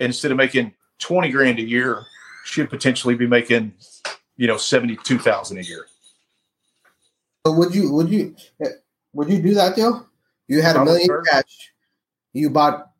And 0.00 0.06
instead 0.06 0.30
of 0.30 0.36
making 0.36 0.74
twenty 0.98 1.30
grand 1.30 1.58
a 1.58 1.62
year, 1.62 2.04
she'd 2.44 2.70
potentially 2.70 3.14
be 3.14 3.26
making, 3.26 3.74
you 4.36 4.46
know, 4.46 4.56
seventy 4.56 4.96
two 4.96 5.18
thousand 5.18 5.58
a 5.58 5.62
year. 5.62 5.86
So 7.46 7.52
would 7.52 7.74
you 7.74 7.92
would 7.92 8.08
you 8.08 8.34
would 9.12 9.28
you 9.28 9.42
do 9.42 9.54
that, 9.54 9.76
Joe? 9.76 10.06
You 10.48 10.62
had 10.62 10.76
a 10.76 10.84
million 10.84 11.08
cash. 11.30 11.72
You 12.32 12.50
bought 12.50 12.90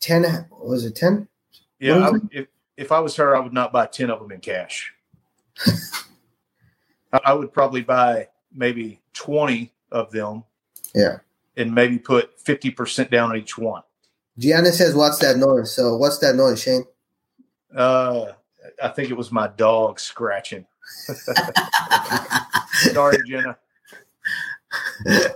ten. 0.00 0.46
Was 0.50 0.84
it 0.84 0.96
ten? 0.96 1.28
Yeah, 1.80 2.08
I, 2.08 2.12
if 2.30 2.46
if 2.76 2.92
I 2.92 3.00
was 3.00 3.16
her, 3.16 3.36
I 3.36 3.40
would 3.40 3.52
not 3.52 3.72
buy 3.72 3.86
ten 3.86 4.10
of 4.10 4.20
them 4.20 4.32
in 4.32 4.40
cash. 4.40 4.92
I, 7.12 7.32
would 7.32 7.52
probably 7.52 7.82
buy 7.82 8.28
maybe 8.54 9.00
twenty 9.14 9.72
of 9.90 10.10
them 10.10 10.44
Yeah. 10.94 11.18
and 11.56 11.74
maybe 11.74 11.98
put 11.98 12.38
fifty 12.40 12.70
percent 12.70 13.10
down 13.10 13.30
on 13.30 13.36
each 13.36 13.56
one. 13.58 13.82
Gianna 14.38 14.72
says, 14.72 14.94
"What's 14.94 15.18
that 15.18 15.36
noise?" 15.36 15.72
So 15.74 15.96
what's 15.96 16.18
that 16.18 16.36
noise, 16.36 16.62
Shane? 16.62 16.84
Uh, 17.74 18.32
I 18.82 18.88
think 18.88 19.10
it 19.10 19.16
was 19.16 19.32
my 19.32 19.48
dog 19.48 20.00
scratching. 20.00 20.66
Sorry, 22.92 23.18
Jenna. 23.26 23.56
oh, 25.06 25.28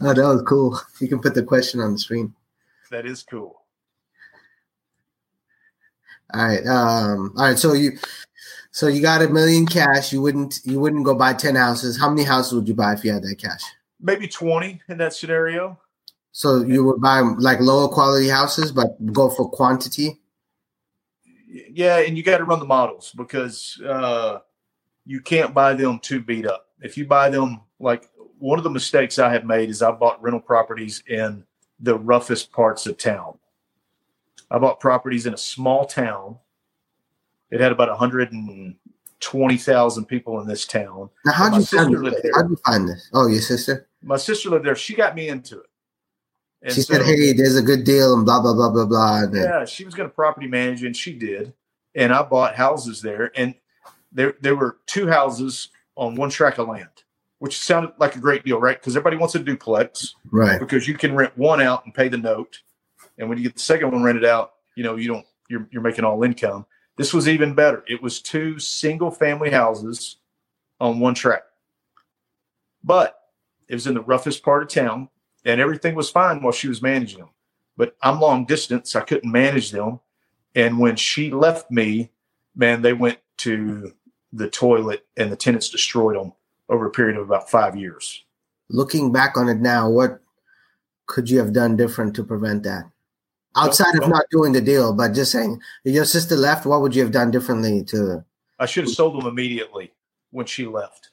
that 0.00 0.16
was 0.16 0.42
cool. 0.46 0.78
You 1.00 1.08
can 1.08 1.20
put 1.20 1.34
the 1.34 1.42
question 1.42 1.80
on 1.80 1.92
the 1.92 1.98
screen. 1.98 2.34
That 2.90 3.06
is 3.06 3.22
cool. 3.22 3.62
All 6.34 6.44
right. 6.44 6.66
Um. 6.66 7.32
All 7.36 7.44
right. 7.44 7.58
So 7.58 7.72
you, 7.72 7.92
so 8.70 8.86
you 8.86 9.00
got 9.00 9.22
a 9.22 9.28
million 9.28 9.66
cash. 9.66 10.12
You 10.12 10.20
wouldn't. 10.20 10.60
You 10.64 10.80
wouldn't 10.80 11.04
go 11.04 11.14
buy 11.14 11.32
ten 11.32 11.54
houses. 11.54 11.98
How 11.98 12.10
many 12.10 12.24
houses 12.24 12.54
would 12.54 12.68
you 12.68 12.74
buy 12.74 12.94
if 12.94 13.04
you 13.04 13.12
had 13.12 13.22
that 13.22 13.36
cash? 13.36 13.62
Maybe 14.00 14.28
twenty 14.28 14.80
in 14.88 14.98
that 14.98 15.14
scenario. 15.14 15.78
So 16.32 16.62
you 16.62 16.84
would 16.84 17.00
buy 17.00 17.20
like 17.20 17.60
lower 17.60 17.88
quality 17.88 18.28
houses, 18.28 18.70
but 18.70 18.96
go 19.12 19.30
for 19.30 19.48
quantity. 19.48 20.20
Yeah, 21.48 21.98
and 21.98 22.16
you 22.16 22.22
got 22.22 22.38
to 22.38 22.44
run 22.44 22.58
the 22.58 22.66
models 22.66 23.12
because 23.16 23.80
uh, 23.84 24.40
you 25.06 25.20
can't 25.20 25.54
buy 25.54 25.72
them 25.72 25.98
too 25.98 26.20
beat 26.20 26.46
up. 26.46 26.68
If 26.80 26.98
you 26.98 27.06
buy 27.06 27.30
them, 27.30 27.62
like 27.80 28.08
one 28.38 28.58
of 28.58 28.64
the 28.64 28.70
mistakes 28.70 29.18
I 29.18 29.32
have 29.32 29.46
made 29.46 29.70
is 29.70 29.82
I 29.82 29.90
bought 29.90 30.22
rental 30.22 30.40
properties 30.40 31.02
in 31.08 31.44
the 31.80 31.98
roughest 31.98 32.52
parts 32.52 32.86
of 32.86 32.98
town. 32.98 33.37
I 34.50 34.58
bought 34.58 34.80
properties 34.80 35.26
in 35.26 35.34
a 35.34 35.38
small 35.38 35.84
town. 35.86 36.38
It 37.50 37.60
had 37.60 37.72
about 37.72 37.88
120,000 37.88 40.04
people 40.06 40.40
in 40.40 40.48
this 40.48 40.66
town. 40.66 41.10
Now, 41.24 41.32
how'd 41.32 41.54
you 41.56 41.64
find? 41.64 41.94
How'd 41.94 42.50
you 42.50 42.56
find 42.64 42.88
this? 42.88 43.10
Oh, 43.12 43.26
your 43.26 43.40
sister. 43.40 43.88
My 44.02 44.16
sister 44.16 44.50
lived 44.50 44.64
there. 44.64 44.76
She 44.76 44.94
got 44.94 45.14
me 45.14 45.28
into 45.28 45.60
it. 45.60 45.66
And 46.62 46.72
she 46.72 46.82
so- 46.82 46.94
said, 46.94 47.06
"Hey, 47.06 47.32
there's 47.32 47.56
a 47.56 47.62
good 47.62 47.84
deal," 47.84 48.14
and 48.14 48.24
blah 48.24 48.40
blah 48.40 48.54
blah 48.54 48.70
blah 48.70 48.86
blah. 48.86 49.26
Then, 49.26 49.44
Yeah, 49.44 49.64
she 49.64 49.84
was 49.84 49.94
going 49.94 50.08
to 50.08 50.14
property 50.14 50.48
manage, 50.48 50.82
and 50.82 50.96
she 50.96 51.12
did. 51.14 51.54
And 51.94 52.12
I 52.12 52.22
bought 52.22 52.56
houses 52.56 53.00
there, 53.00 53.30
and 53.34 53.54
there 54.12 54.34
there 54.40 54.56
were 54.56 54.78
two 54.86 55.08
houses 55.08 55.68
on 55.96 56.14
one 56.16 56.30
tract 56.30 56.58
of 56.58 56.68
land, 56.68 56.88
which 57.38 57.58
sounded 57.58 57.92
like 57.98 58.16
a 58.16 58.20
great 58.20 58.44
deal, 58.44 58.60
right? 58.60 58.78
Because 58.78 58.96
everybody 58.96 59.16
wants 59.16 59.34
a 59.34 59.38
duplex 59.40 60.14
right. 60.30 60.60
because 60.60 60.86
you 60.86 60.94
can 60.94 61.14
rent 61.14 61.36
one 61.36 61.60
out 61.60 61.84
and 61.84 61.94
pay 61.94 62.08
the 62.08 62.18
note, 62.18 62.60
and 63.18 63.28
when 63.28 63.38
you 63.38 63.44
get 63.44 63.54
the 63.54 63.60
second 63.60 63.90
one 63.90 64.02
rented 64.02 64.24
out, 64.24 64.52
you 64.76 64.84
know 64.84 64.96
you 64.96 65.08
don't 65.08 65.26
you're 65.48 65.68
you're 65.70 65.82
making 65.82 66.04
all 66.04 66.22
income. 66.22 66.66
This 66.96 67.12
was 67.12 67.28
even 67.28 67.54
better. 67.54 67.84
It 67.86 68.02
was 68.02 68.20
two 68.20 68.58
single 68.58 69.10
family 69.10 69.50
houses 69.50 70.16
on 70.80 71.00
one 71.00 71.14
tract, 71.14 71.46
but 72.82 73.20
it 73.68 73.74
was 73.74 73.86
in 73.86 73.94
the 73.94 74.00
roughest 74.00 74.42
part 74.42 74.62
of 74.62 74.68
town, 74.68 75.08
and 75.44 75.60
everything 75.60 75.94
was 75.94 76.10
fine 76.10 76.42
while 76.42 76.52
she 76.52 76.68
was 76.68 76.82
managing 76.82 77.18
them. 77.18 77.30
But 77.76 77.96
I'm 78.02 78.20
long 78.20 78.44
distance, 78.44 78.96
I 78.96 79.02
couldn't 79.02 79.30
manage 79.30 79.70
them, 79.70 80.00
and 80.54 80.78
when 80.78 80.96
she 80.96 81.30
left 81.30 81.70
me, 81.70 82.10
man, 82.56 82.82
they 82.82 82.92
went 82.92 83.18
to 83.38 83.92
the 84.32 84.48
toilet, 84.48 85.06
and 85.16 85.30
the 85.30 85.36
tenants 85.36 85.70
destroyed 85.70 86.16
them 86.16 86.32
over 86.68 86.86
a 86.86 86.90
period 86.90 87.16
of 87.16 87.22
about 87.22 87.50
five 87.50 87.76
years. 87.76 88.24
Looking 88.68 89.12
back 89.12 89.36
on 89.36 89.48
it 89.48 89.58
now, 89.58 89.88
what 89.88 90.20
could 91.06 91.30
you 91.30 91.38
have 91.38 91.52
done 91.52 91.76
different 91.76 92.14
to 92.16 92.24
prevent 92.24 92.64
that? 92.64 92.84
Outside 93.58 93.94
of 93.96 94.08
Don't- 94.08 94.30
doing 94.30 94.52
the 94.52 94.60
deal, 94.60 94.92
but 94.92 95.12
just 95.12 95.32
saying, 95.32 95.60
your 95.84 96.04
sister 96.04 96.36
left, 96.36 96.66
what 96.66 96.80
would 96.80 96.94
you 96.94 97.02
have 97.02 97.12
done 97.12 97.30
differently 97.30 97.82
to? 97.84 98.24
I 98.58 98.66
should 98.66 98.84
have 98.84 98.94
sold 98.94 99.20
them 99.20 99.28
immediately 99.28 99.92
when 100.30 100.46
she 100.46 100.66
left. 100.66 101.10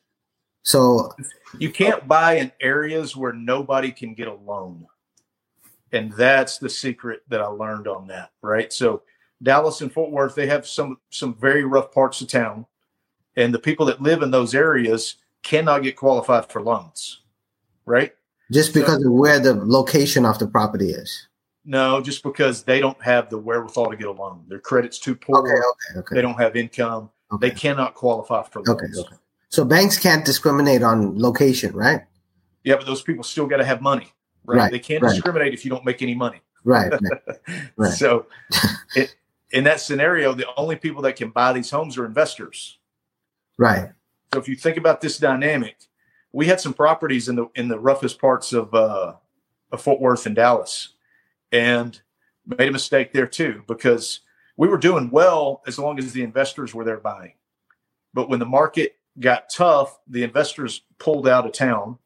So 0.63 1.11
You 1.59 1.71
can't 1.71 2.07
buy 2.07 2.37
in 2.37 2.51
areas 2.59 3.15
where 3.15 3.33
nobody 3.33 3.91
can 3.91 4.13
get 4.13 4.27
a 4.27 4.33
loan. 4.33 4.87
And 5.91 6.11
that's 6.13 6.57
the 6.57 6.69
secret 6.69 7.21
that 7.29 7.41
I 7.41 7.45
learned 7.45 7.87
on 7.87 8.07
that, 8.07 8.31
right? 8.41 8.73
So 8.73 9.03
Dallas 9.43 9.81
and 9.81 9.93
Fort 9.93 10.11
Worth, 10.11 10.35
they 10.35 10.47
have 10.47 10.67
some 10.67 10.97
some 11.11 11.35
very 11.35 11.63
rough 11.63 11.91
parts 11.91 12.19
of 12.21 12.27
town. 12.27 12.65
And 13.37 13.53
the 13.53 13.59
people 13.59 13.85
that 13.85 14.01
live 14.01 14.23
in 14.23 14.31
those 14.31 14.55
areas 14.55 15.17
cannot 15.43 15.83
get 15.83 15.95
qualified 15.95 16.51
for 16.51 16.61
loans. 16.61 17.21
Right? 17.85 18.13
just 18.51 18.73
because 18.73 19.03
of 19.03 19.11
where 19.11 19.39
the 19.39 19.53
location 19.53 20.25
of 20.25 20.37
the 20.39 20.47
property 20.47 20.89
is. 20.89 21.27
No, 21.65 21.99
just 21.99 22.21
because 22.21 22.63
they 22.63 22.79
don't 22.79 23.01
have 23.01 23.29
the 23.29 23.37
wherewithal 23.37 23.89
to 23.89 23.97
get 23.97 24.07
a 24.07 24.11
loan. 24.11 24.45
Their 24.47 24.59
credit's 24.59 24.99
too 24.99 25.15
poor. 25.15 25.39
Okay, 25.39 25.51
okay, 25.51 25.99
okay. 25.99 26.15
They 26.15 26.21
don't 26.21 26.39
have 26.39 26.55
income. 26.55 27.09
okay. 27.31 27.49
They 27.49 27.55
cannot 27.55 27.95
qualify 27.95 28.43
for 28.43 28.59
loans. 28.59 28.69
Okay, 28.69 28.85
okay. 28.99 29.15
So 29.49 29.65
banks 29.65 29.97
can't 29.97 30.23
discriminate 30.25 30.83
on 30.83 31.19
location, 31.19 31.73
right? 31.73 32.01
Yeah, 32.63 32.75
but 32.75 32.85
those 32.85 33.01
people 33.01 33.23
still 33.23 33.47
got 33.47 33.57
to 33.57 33.65
have 33.65 33.81
money, 33.81 34.13
right? 34.45 34.57
Right, 34.57 34.71
They 34.71 34.79
can't 34.79 35.01
right. 35.01 35.11
discriminate 35.11 35.53
if 35.53 35.65
you 35.65 35.71
don't 35.71 35.85
make 35.85 36.01
any 36.01 36.13
money. 36.15 36.41
Right. 36.63 36.91
right. 36.91 37.37
Right. 37.77 37.93
So, 37.93 38.25
it, 38.95 39.15
in 39.51 39.63
that 39.65 39.79
scenario, 39.79 40.33
the 40.33 40.47
only 40.57 40.75
people 40.75 41.01
that 41.03 41.15
can 41.15 41.29
buy 41.29 41.53
these 41.53 41.69
homes 41.69 41.97
are 41.97 42.05
investors. 42.05 42.79
right. 43.57 43.89
So, 44.33 44.39
if 44.39 44.47
you 44.49 44.55
think 44.55 44.77
about 44.77 44.99
this 45.01 45.17
dynamic, 45.17 45.77
we 46.33 46.47
had 46.47 46.59
some 46.59 46.73
properties 46.73 47.29
in 47.29 47.35
the 47.35 47.47
in 47.55 47.69
the 47.69 47.79
roughest 47.79 48.19
parts 48.19 48.51
of 48.51 48.73
uh, 48.73 49.13
of 49.71 49.81
Fort 49.81 50.01
Worth 50.01 50.25
and 50.25 50.35
Dallas, 50.35 50.89
and 51.55 52.01
made 52.45 52.67
a 52.67 52.71
mistake 52.71 53.13
there 53.13 53.27
too 53.27 53.63
because 53.67 54.19
we 54.57 54.67
were 54.67 54.77
doing 54.77 55.09
well 55.09 55.63
as 55.67 55.79
long 55.79 55.97
as 55.97 56.11
the 56.11 56.21
investors 56.21 56.73
were 56.73 56.83
there 56.83 56.99
buying, 56.99 57.33
but 58.13 58.29
when 58.29 58.39
the 58.39 58.45
market 58.45 58.97
got 59.19 59.49
tough, 59.49 59.97
the 60.07 60.23
investors 60.23 60.81
pulled 60.99 61.27
out 61.27 61.45
of 61.45 61.53
town, 61.53 61.97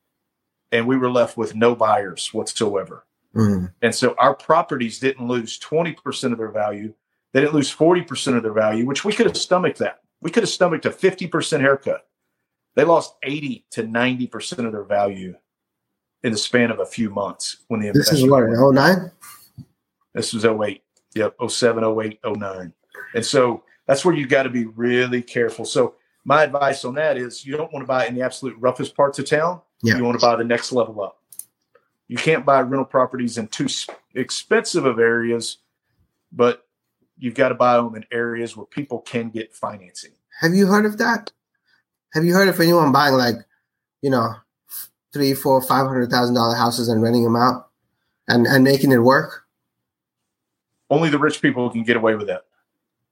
and 0.72 0.86
we 0.86 0.98
were 0.98 1.10
left 1.10 1.36
with 1.36 1.56
no 1.56 1.76
buyers 1.76 2.32
whatsoever. 2.34 3.06
Mm. 3.36 3.72
And 3.82 3.94
so 3.94 4.16
our 4.20 4.36
properties 4.36 5.00
didn't 5.00 5.28
lose 5.28 5.60
20% 5.60 6.32
of 6.32 6.38
their 6.38 6.52
value. 6.52 6.94
They 7.34 7.42
didn't 7.42 7.56
lose 7.56 7.76
40% 7.76 8.38
of 8.38 8.44
their 8.44 8.54
value, 8.54 8.86
which 8.86 9.04
we 9.04 9.14
could 9.14 9.26
have 9.26 9.38
stomached 9.38 9.80
that. 9.80 10.02
We 10.22 10.30
could 10.30 10.44
have 10.44 10.50
stomached 10.50 10.86
a 10.86 10.92
50% 10.92 11.60
haircut. 11.62 12.08
They 12.76 12.84
lost 12.84 13.16
80 13.24 13.66
to 13.72 13.84
90% 13.84 14.66
of 14.66 14.72
their 14.72 14.84
value 14.84 15.36
in 16.24 16.32
the 16.32 16.38
span 16.38 16.72
of 16.72 16.80
a 16.80 16.86
few 16.86 17.10
months 17.10 17.58
when 17.68 17.80
the 17.80 17.92
This 17.92 18.12
is 18.12 18.30
what, 18.30 18.44
09? 18.48 19.12
This 20.14 20.34
was 20.34 20.46
08. 20.46 20.84
Yep, 21.16 21.36
07, 21.48 21.84
08, 21.84 22.20
09. 22.24 22.74
And 23.16 23.26
so 23.26 23.64
that's 23.88 24.06
where 24.06 24.16
you 24.16 24.28
got 24.28 24.44
to 24.44 24.50
be 24.50 24.66
really 24.66 25.22
careful. 25.22 25.66
So 25.66 25.96
my 26.24 26.44
advice 26.44 26.86
on 26.86 26.96
that 26.96 27.18
is 27.18 27.46
you 27.46 27.58
don't 27.58 27.72
want 27.74 27.84
to 27.84 27.88
buy 27.88 28.06
in 28.06 28.16
the 28.16 28.22
absolute 28.22 28.56
roughest 28.60 28.96
parts 28.96 29.18
of 29.20 29.28
town. 29.28 29.62
Yeah. 29.82 29.98
You 29.98 30.04
want 30.04 30.20
to 30.20 30.26
buy 30.26 30.36
the 30.36 30.44
next 30.44 30.72
level 30.72 31.02
up. 31.02 31.18
You 32.08 32.18
can't 32.18 32.46
buy 32.46 32.62
rental 32.62 32.86
properties 32.86 33.38
in 33.38 33.48
too 33.48 33.68
expensive 34.16 34.86
of 34.86 35.00
areas, 35.00 35.58
but 36.32 36.68
you've 37.18 37.36
got 37.36 37.50
to 37.50 37.56
buy 37.56 37.78
them 37.78 37.96
in 37.96 38.06
areas 38.12 38.58
where 38.58 38.66
people 38.66 39.00
can 39.00 39.30
get 39.30 39.54
financing. 39.56 40.12
Have 40.42 40.54
you 40.54 40.68
heard 40.68 40.86
of 40.86 40.98
that? 40.98 41.32
Have 42.14 42.24
you 42.24 42.34
heard 42.34 42.48
of 42.48 42.60
anyone 42.60 42.92
buying 42.92 43.16
like, 43.16 43.36
you 44.02 44.10
know, 44.10 44.34
three, 45.14 45.34
four, 45.34 45.62
five 45.62 45.86
hundred 45.86 46.10
thousand 46.10 46.36
dollar 46.36 46.56
houses 46.56 46.88
and 46.88 47.02
renting 47.02 47.24
them 47.24 47.36
out 47.36 47.70
and 48.28 48.48
and 48.48 48.64
making 48.64 48.92
it 48.92 49.00
work? 49.00 49.46
Only 50.90 51.10
the 51.10 51.20
rich 51.20 51.42
people 51.42 51.70
can 51.70 51.84
get 51.84 51.98
away 51.98 52.16
with 52.16 52.28
that 52.28 52.46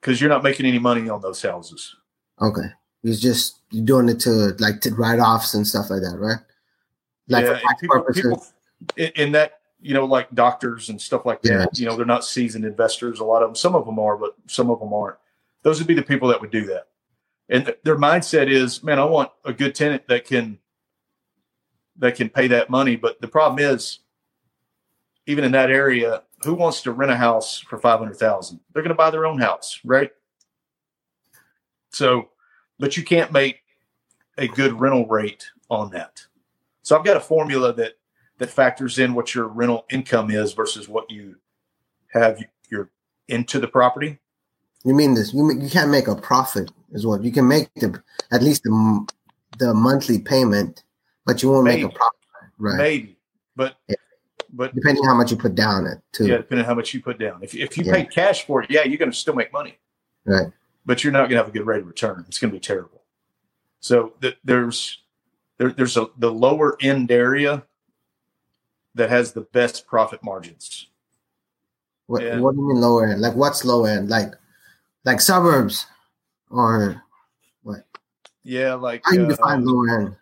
because 0.02 0.20
you're 0.20 0.30
not 0.30 0.44
making 0.44 0.66
any 0.66 0.80
money 0.80 1.10
on 1.10 1.22
those 1.22 1.42
houses. 1.42 1.96
Okay, 2.42 2.70
you're 3.04 3.16
just 3.16 3.62
you're 3.72 3.86
doing 3.86 4.10
it 4.10 4.20
to 4.22 4.56
like 4.60 4.82
to 4.82 4.94
write 4.94 5.20
offs 5.20 5.54
and 5.54 5.66
stuff 5.66 5.90
like 5.90 6.02
that, 6.02 6.18
right? 6.18 6.40
Like 7.28 7.44
yeah, 7.44 7.50
for 7.50 7.54
and 7.54 7.62
tax 7.62 7.82
people, 7.82 8.02
purposes. 8.02 8.24
people 8.24 8.46
in, 8.96 9.32
that, 9.34 9.60
you 9.82 9.94
know, 9.94 10.06
like 10.06 10.34
doctors 10.34 10.90
and 10.90 11.02
stuff 11.02 11.26
like 11.26 11.42
that, 11.44 11.78
you 11.78 11.86
know, 11.86 11.96
they're 11.96 12.06
not 12.06 12.24
seasoned 12.24 12.66
investors. 12.66 13.20
A 13.20 13.24
lot 13.24 13.42
of 13.42 13.50
them, 13.50 13.56
some 13.56 13.76
of 13.76 13.86
them 13.86 14.00
are, 14.00 14.18
but 14.18 14.36
some 14.48 14.70
of 14.70 14.80
them 14.80 14.94
aren't. 14.94 15.18
Those 15.64 15.80
would 15.80 15.88
be 15.88 15.94
the 15.94 16.04
people 16.04 16.28
that 16.30 16.40
would 16.40 16.52
do 16.52 16.66
that. 16.68 16.88
And 17.50 17.66
th- 17.66 17.80
their 17.84 17.98
mindset 17.98 18.50
is, 18.50 18.84
man, 18.84 19.00
I 19.00 19.06
want 19.06 19.32
a 19.46 19.54
good 19.54 19.76
tenant 19.76 20.08
that 20.08 20.26
can 20.26 20.60
that 21.98 22.16
can 22.16 22.30
pay 22.30 22.48
that 22.48 22.70
money. 22.70 22.96
But 22.96 23.20
the 23.22 23.28
problem 23.28 23.60
is, 23.60 24.00
even 25.26 25.44
in 25.44 25.52
that 25.54 25.72
area, 25.72 26.24
who 26.44 26.54
wants 26.54 26.82
to 26.84 26.92
rent 26.92 27.12
a 27.12 27.16
house 27.16 27.60
for 27.60 27.78
five 27.78 28.00
hundred 28.00 28.18
thousand? 28.18 28.60
They're 28.74 28.84
going 28.84 28.90
to 28.90 28.96
buy 28.96 29.10
their 29.10 29.26
own 29.26 29.40
house, 29.40 29.80
right? 29.84 30.12
So, 31.92 32.30
but 32.80 32.98
you 32.98 33.04
can't 33.04 33.32
make 33.32 33.62
a 34.38 34.48
good 34.48 34.80
rental 34.80 35.06
rate 35.08 35.46
on 35.70 35.90
that. 35.92 36.26
So 36.84 36.98
I've 36.98 37.06
got 37.06 37.18
a 37.18 37.22
formula 37.22 37.74
that 37.74 37.94
that 38.38 38.50
factors 38.50 39.00
in 39.00 39.14
what 39.14 39.34
your 39.34 39.48
rental 39.48 39.86
income 39.90 40.30
is 40.30 40.54
versus 40.54 40.88
what 40.88 41.10
you 41.10 41.36
have 42.14 42.44
your 42.70 42.92
into 43.28 43.60
the 43.60 43.68
property. 43.68 44.20
You 44.84 44.94
mean 44.94 45.16
this? 45.16 45.34
You 45.34 45.52
you 45.52 45.70
can't 45.70 45.90
make 45.90 46.08
a 46.08 46.16
profit, 46.16 46.72
is 46.92 47.06
what 47.06 47.24
you 47.24 47.32
can 47.32 47.48
make 47.48 47.74
the 47.76 48.02
at 48.32 48.42
least 48.44 48.64
the 48.64 49.08
the 49.60 49.74
monthly 49.74 50.20
payment, 50.20 50.84
but 51.26 51.42
you 51.42 51.50
won't 51.50 51.66
make 51.66 51.84
a 51.84 51.90
profit, 51.90 52.20
right? 52.60 52.78
Maybe, 52.78 53.18
but 53.56 53.78
Yeah. 53.90 53.97
But 54.54 54.74
Depending 54.76 55.04
on 55.04 55.10
how 55.10 55.16
much 55.16 55.32
you 55.32 55.38
put 55.38 55.56
down 55.56 55.86
it 55.86 56.00
too, 56.12 56.28
yeah, 56.28 56.38
depending 56.38 56.66
on 56.66 56.70
how 56.70 56.76
much 56.76 56.94
you 56.94 57.02
put 57.02 57.20
down. 57.20 57.40
If 57.44 57.54
if 57.56 57.78
you 57.78 57.84
Yeah. 57.86 57.94
pay 57.94 58.06
cash 58.06 58.46
for 58.46 58.64
it, 58.64 58.70
yeah, 58.72 58.84
you're 58.84 58.98
going 58.98 59.12
to 59.12 59.18
still 59.18 59.36
make 59.36 59.52
money, 59.54 59.78
right? 60.26 60.48
but 60.86 61.04
you're 61.04 61.14
not 61.14 61.22
going 61.30 61.32
to 61.32 61.38
have 61.38 61.48
a 61.50 61.52
good 61.52 61.66
rate 61.66 61.82
of 61.82 61.88
return. 61.88 62.24
It's 62.28 62.40
going 62.40 62.52
to 62.52 62.56
be 62.56 62.62
terrible. 62.62 63.02
So 63.80 64.14
th- 64.22 64.38
there's 64.44 65.02
there, 65.58 65.72
there's 65.72 65.98
a 65.98 66.08
the 66.18 66.32
lower 66.32 66.78
end 66.82 67.12
area 67.12 67.64
that 68.96 69.10
has 69.10 69.34
the 69.34 69.42
best 69.42 69.86
profit 69.88 70.24
margins. 70.24 70.88
What, 72.08 72.24
Yeah. 72.24 72.40
what 72.40 72.56
do 72.56 72.62
you 72.62 72.68
mean 72.70 72.82
lower 72.82 73.06
end? 73.08 73.22
Like 73.22 73.36
what's 73.36 73.66
low 73.66 73.86
end? 73.86 74.10
Like 74.10 74.34
like 75.04 75.22
suburbs 75.22 75.86
or 76.50 77.04
what? 77.64 77.86
Yeah, 78.44 78.74
like 78.76 79.02
how 79.06 79.12
you 79.14 79.26
uh, 79.26 79.28
define 79.30 79.66
lower 79.66 80.00
end? 80.00 80.16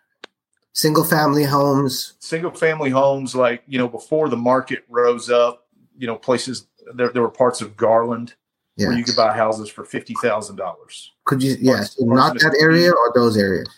Single 0.76 1.04
family 1.04 1.42
homes. 1.44 2.12
single 2.18 2.50
family 2.50 2.90
homes 2.90 3.34
like 3.34 3.62
you 3.66 3.78
know 3.78 3.88
before 3.88 4.28
the 4.28 4.36
market 4.36 4.84
rose 4.90 5.30
up 5.30 5.66
you 5.96 6.06
know 6.06 6.16
places 6.16 6.66
there, 6.94 7.08
there 7.10 7.22
were 7.22 7.30
parts 7.30 7.62
of 7.62 7.74
garland 7.78 8.34
Yeah. 8.76 8.88
where 8.88 8.98
you 8.98 9.02
could 9.02 9.16
buy 9.16 9.32
houses 9.34 9.70
for 9.70 9.84
$50000 9.84 11.08
Could 11.24 11.42
you? 11.42 11.56
Yeah. 11.58 11.82
So 11.84 12.04
parts 12.04 12.16
not 12.18 12.38
that 12.40 12.58
area 12.60 12.90
or 12.92 13.10
those 13.14 13.38
areas. 13.38 13.68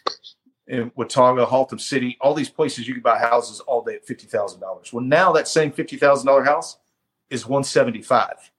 in 0.66 0.90
watauga 0.96 1.46
haltom 1.46 1.80
city 1.80 2.18
all 2.20 2.34
these 2.34 2.50
places 2.50 2.88
you 2.88 2.94
could 2.94 3.02
buy 3.04 3.16
houses 3.18 3.60
all 3.60 3.80
day 3.84 3.94
at 3.94 4.04
$50000 4.04 4.92
well 4.92 5.04
now 5.04 5.30
that 5.32 5.46
same 5.46 5.70
$50000 5.70 6.44
house 6.44 6.78
is 7.30 7.46
175 7.46 8.50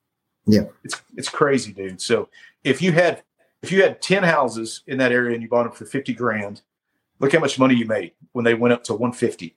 Yeah. 0.46 0.62
it's 0.86 0.96
it's 1.18 1.28
crazy 1.28 1.74
dude 1.74 2.00
so 2.00 2.30
if 2.64 2.82
you 2.82 2.94
had 2.94 3.22
if 3.62 3.70
you 3.74 3.82
had 3.84 4.02
10 4.02 4.24
houses 4.24 4.82
in 4.88 4.98
that 5.00 5.12
area 5.12 5.34
and 5.34 5.44
you 5.44 5.50
bought 5.50 5.64
them 5.64 5.74
for 5.74 5.86
50 5.86 6.14
grand 6.14 6.62
look 7.20 7.32
how 7.34 7.40
much 7.40 7.60
money 7.60 7.76
you 7.76 7.86
made 7.86 8.14
when 8.32 8.46
they 8.46 8.54
went 8.54 8.74
up 8.74 8.84
to 8.84 8.94
150 8.94 9.56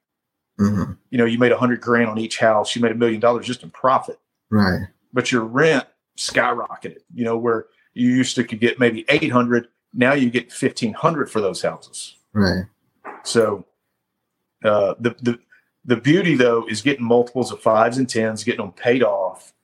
hmm 0.59 0.93
you 1.11 1.19
know 1.19 1.25
you 1.25 1.39
made 1.39 1.53
a 1.53 1.55
100 1.57 1.81
grand 1.81 2.09
on 2.11 2.19
each 2.19 2.39
house 2.39 2.75
you 2.77 2.83
made 2.83 2.93
a 2.93 2.97
million 2.97 3.21
dollars 3.21 3.47
just 3.47 3.63
in 3.63 3.71
profit 3.71 4.19
Right. 4.51 4.89
but 5.13 5.33
your 5.33 5.45
rent 5.45 5.87
skyrocketed. 6.19 6.99
You 7.15 7.25
know, 7.25 7.39
where 7.39 7.67
you 7.95 8.11
used 8.11 8.35
to 8.37 8.45
could 8.45 8.61
get 8.61 8.79
maybe 8.79 9.05
eight 9.09 9.33
hundred, 9.33 9.69
now 9.95 10.13
you 10.13 10.29
get 10.29 10.53
fifteen 10.53 10.93
hundred 10.93 11.31
for 11.31 11.41
those 11.41 11.63
houses. 11.63 12.17
Right. 12.35 12.65
So 13.23 13.65
uh, 14.63 14.95
the 15.01 15.17
the 15.23 15.39
the 15.87 15.97
beauty 15.97 16.35
though 16.35 16.67
is 16.69 16.83
getting 16.83 17.07
multiples 17.07 17.51
of 17.51 17.61
fives 17.61 17.97
and 17.97 18.07
tens, 18.09 18.45
getting 18.45 18.61
them 18.61 18.73
paid 18.73 19.03
off, 19.03 19.55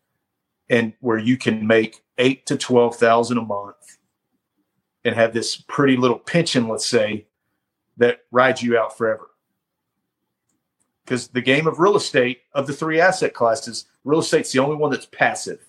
and 0.70 0.94
where 1.00 1.18
you 1.18 1.36
can 1.36 1.66
make 1.66 2.02
eight 2.16 2.46
to 2.46 2.56
twelve 2.56 2.96
thousand 2.96 3.36
a 3.36 3.42
month, 3.42 3.98
and 5.04 5.14
have 5.14 5.34
this 5.34 5.56
pretty 5.56 5.98
little 5.98 6.18
pension, 6.18 6.66
let's 6.66 6.86
say, 6.86 7.26
that 7.98 8.20
rides 8.30 8.62
you 8.62 8.78
out 8.78 8.96
forever. 8.96 9.28
Because 11.04 11.28
the 11.28 11.40
game 11.40 11.66
of 11.66 11.78
real 11.78 11.96
estate 11.96 12.40
of 12.52 12.66
the 12.66 12.72
three 12.72 13.00
asset 13.00 13.32
classes, 13.34 13.86
real 14.04 14.20
estate's 14.20 14.52
the 14.52 14.58
only 14.58 14.76
one 14.76 14.90
that's 14.90 15.06
passive. 15.06 15.60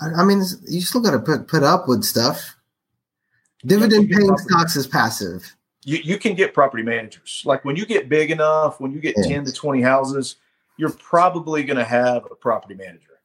I, 0.00 0.22
I 0.22 0.24
mean, 0.24 0.42
you 0.68 0.80
still 0.80 1.00
got 1.00 1.12
to 1.12 1.18
put 1.20 1.48
put 1.48 1.62
up 1.62 1.88
with 1.88 2.04
stuff. 2.04 2.56
Dividend 3.64 4.10
paying 4.10 4.36
stocks 4.38 4.76
is 4.76 4.86
passive. 4.86 5.56
you, 5.84 5.98
you 5.98 6.18
can 6.18 6.34
get 6.34 6.52
property 6.52 6.82
managers. 6.82 7.42
Like 7.46 7.64
when 7.64 7.76
you 7.76 7.86
get 7.86 8.08
big 8.10 8.30
enough, 8.30 8.78
when 8.80 8.92
you 8.92 9.00
get 9.00 9.14
Yeah. 9.18 9.36
10 9.36 9.44
to 9.46 9.52
20 9.52 9.80
houses, 9.80 10.36
you're 10.76 10.90
probably 10.90 11.62
going 11.62 11.76
to 11.78 11.84
have 11.84 12.26
a 12.30 12.34
property 12.34 12.74
manager. 12.74 13.20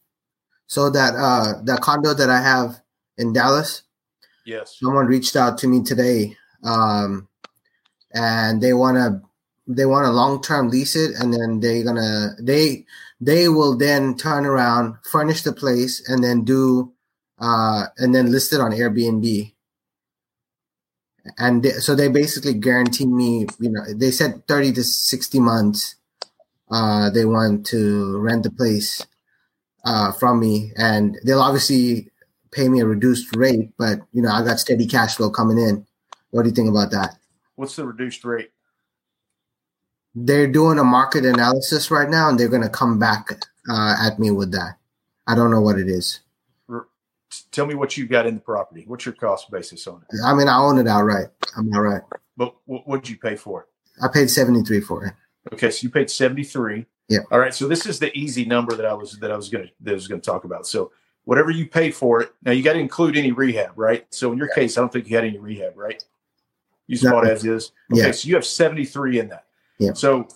So 0.68 0.90
that 0.92 1.14
uh 1.16 1.62
that 1.64 1.82
condo 1.82 2.14
that 2.14 2.30
I 2.30 2.40
have 2.42 2.80
in 3.18 3.34
Dallas, 3.34 3.82
Yes. 4.46 4.78
someone 4.80 5.08
reached 5.08 5.36
out 5.36 5.58
to 5.60 5.68
me 5.68 5.82
today, 5.84 6.38
um, 6.64 7.28
and 8.14 8.62
they 8.62 8.74
want 8.74 8.98
to 8.98 9.22
they 9.68 9.86
want 9.86 10.06
to 10.06 10.12
long 10.12 10.42
term 10.42 10.70
lease 10.70 10.96
it, 10.96 11.12
and 11.20 11.34
then 11.34 11.60
they're 11.60 11.84
gonna 11.84 12.36
they 12.42 12.86
they 13.22 13.50
will 13.50 13.78
then 13.78 14.16
turn 14.18 14.46
around, 14.46 14.96
furnish 15.12 15.44
the 15.44 15.54
place, 15.54 16.08
and 16.10 16.24
then 16.24 16.44
do 16.44 16.94
uh 17.40 17.86
and 17.98 18.14
then 18.16 18.32
list 18.32 18.54
it 18.54 18.62
on 18.62 18.72
Airbnb. 18.72 19.54
And 21.38 21.64
they, 21.64 21.72
so 21.72 21.96
they 21.96 22.08
basically 22.08 22.54
guarantee 22.56 23.06
me, 23.06 23.46
you 23.60 23.70
know, 23.70 23.84
they 23.94 24.12
said 24.12 24.48
thirty 24.48 24.72
to 24.74 24.84
sixty 24.84 25.40
months. 25.40 25.96
Uh, 26.72 27.10
they 27.12 27.26
want 27.26 27.66
to 27.68 28.20
rent 28.20 28.44
the 28.44 28.52
place 28.52 29.06
uh, 29.86 30.12
from 30.14 30.40
me, 30.40 30.74
and 30.78 31.20
they'll 31.26 31.42
obviously 31.42 32.10
pay 32.52 32.70
me 32.70 32.82
a 32.82 32.88
reduced 32.88 33.36
rate, 33.36 33.72
but 33.78 34.00
you 34.14 34.22
know, 34.24 34.32
I 34.32 34.44
got 34.44 34.60
steady 34.60 34.88
cash 34.88 35.18
flow 35.18 35.30
coming 35.32 35.60
in. 35.60 35.88
What 36.32 36.44
do 36.44 36.50
you 36.50 36.56
think 36.56 36.70
about 36.70 36.92
that? 36.92 37.19
What's 37.60 37.76
the 37.76 37.86
reduced 37.86 38.24
rate? 38.24 38.52
They're 40.16 40.48
doing 40.48 40.80
a 40.80 40.84
market 40.86 41.26
analysis 41.26 41.92
right 41.92 42.10
now, 42.10 42.30
and 42.30 42.40
they're 42.40 42.48
going 42.48 42.62
to 42.62 42.70
come 42.70 42.98
back 42.98 43.32
uh, 43.70 43.96
at 44.02 44.18
me 44.18 44.32
with 44.32 44.54
that. 44.54 44.78
I 45.28 45.36
don't 45.36 45.52
know 45.52 45.60
what 45.60 45.78
it 45.78 45.90
is. 45.90 46.22
Tell 47.52 47.66
me 47.66 47.76
what 47.76 47.98
you 47.98 48.08
got 48.08 48.26
in 48.28 48.36
the 48.36 48.40
property. 48.40 48.86
What's 48.88 49.06
your 49.06 49.14
cost 49.14 49.52
basis 49.52 49.86
on 49.88 50.02
it? 50.10 50.20
I 50.26 50.34
mean, 50.34 50.48
I 50.48 50.58
own 50.58 50.78
it 50.78 50.88
outright. 50.88 51.28
I'm 51.58 51.70
outright. 51.74 52.04
But 52.38 52.56
what 52.66 53.04
did 53.04 53.10
you 53.10 53.18
pay 53.18 53.36
for 53.36 53.64
it? 53.64 53.68
I 54.02 54.08
paid 54.08 54.30
seventy 54.30 54.64
three 54.64 54.80
for 54.80 55.04
it. 55.04 55.14
Okay, 55.52 55.70
so 55.70 55.84
you 55.84 55.90
paid 55.90 56.10
73. 56.10 56.86
Yeah. 57.10 57.20
All 57.30 57.40
right, 57.40 57.54
so 57.54 57.68
this 57.68 57.86
is 57.86 58.00
the 58.00 58.16
easy 58.18 58.46
number 58.46 58.74
that 58.74 58.86
I 58.86 58.94
was 58.94 59.20
that 59.20 59.32
I 59.32 59.36
was 59.36 59.50
going 59.50 59.68
to 59.68 59.74
that 59.82 59.92
I 59.92 59.96
was 59.96 60.08
going 60.08 60.22
to 60.22 60.26
talk 60.26 60.46
about. 60.46 60.66
So 60.66 60.94
whatever 61.26 61.52
you 61.52 61.68
pay 61.68 61.92
for 61.92 62.22
it, 62.22 62.34
now 62.42 62.54
you 62.54 62.64
got 62.64 62.74
to 62.74 62.80
include 62.80 63.18
any 63.18 63.34
rehab, 63.34 63.74
right? 63.76 64.08
So 64.12 64.32
in 64.32 64.38
your 64.38 64.48
case, 64.48 64.78
I 64.78 64.82
don't 64.82 64.94
think 64.94 65.10
you 65.10 65.18
had 65.18 65.26
any 65.26 65.38
rehab, 65.38 65.78
right? 65.78 66.02
You 66.90 66.98
just 66.98 67.04
No. 67.04 67.20
as 67.20 67.46
is. 67.46 67.72
Okay, 67.94 68.02
Yeah. 68.08 68.12
so 68.12 68.28
you 68.28 68.34
have 68.36 68.46
73 68.46 69.20
in 69.20 69.30
that. 69.30 69.46
Yeah. 69.78 69.94
So 69.94 70.28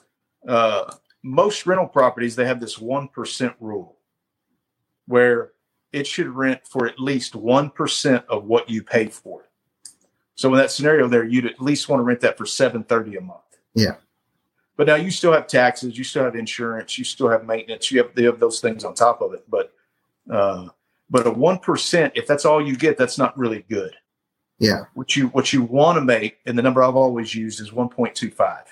uh, 0.48 0.94
most 1.24 1.66
rental 1.66 1.88
properties 1.88 2.36
they 2.36 2.46
have 2.46 2.60
this 2.60 2.78
one 2.78 3.08
percent 3.08 3.56
rule, 3.60 3.98
where 5.08 5.52
it 5.92 6.06
should 6.06 6.28
rent 6.28 6.62
for 6.68 6.86
at 6.86 7.00
least 7.00 7.36
one 7.36 7.70
percent 7.72 8.24
of 8.30 8.46
what 8.46 8.70
you 8.70 8.84
pay 8.84 9.08
for 9.08 9.42
it. 9.42 9.50
So 10.36 10.50
in 10.54 10.58
that 10.60 10.70
scenario, 10.72 11.08
there 11.08 11.24
you'd 11.24 11.46
at 11.48 11.60
least 11.60 11.90
want 11.90 12.00
to 12.00 12.04
rent 12.04 12.22
that 12.22 12.38
for 12.38 12.46
730 12.46 13.18
a 13.18 13.22
month. 13.22 13.42
Yeah. 13.74 13.96
But 14.76 14.88
now 14.88 14.96
you 14.96 15.12
still 15.12 15.32
have 15.34 15.48
taxes, 15.48 15.98
you 15.98 16.04
still 16.04 16.24
have 16.24 16.36
insurance, 16.36 16.98
you 16.98 17.04
still 17.04 17.30
have 17.30 17.46
maintenance, 17.46 17.92
you 17.92 18.02
have, 18.02 18.12
you 18.16 18.26
have 18.28 18.40
those 18.40 18.60
things 18.60 18.84
on 18.84 18.94
top 18.96 19.22
of 19.22 19.34
it. 19.34 19.44
But 19.50 19.74
uh, 20.30 20.68
but 21.10 21.26
a 21.28 21.32
one 21.32 21.58
percent, 21.60 22.14
if 22.16 22.28
that's 22.28 22.46
all 22.46 22.62
you 22.66 22.76
get, 22.76 22.98
that's 22.98 23.18
not 23.18 23.38
really 23.38 23.66
good. 23.70 23.96
Yeah, 24.64 24.86
What 24.94 25.16
you 25.18 25.28
what 25.28 25.52
you 25.52 25.62
want 25.64 25.98
to 25.98 26.02
make, 26.02 26.38
and 26.46 26.58
the 26.58 26.62
number 26.62 26.82
I've 26.82 26.96
always 26.96 27.36
used 27.36 27.60
is 27.60 27.74
one 27.74 27.90
point 27.90 28.16
two 28.16 28.32
five. 28.32 28.64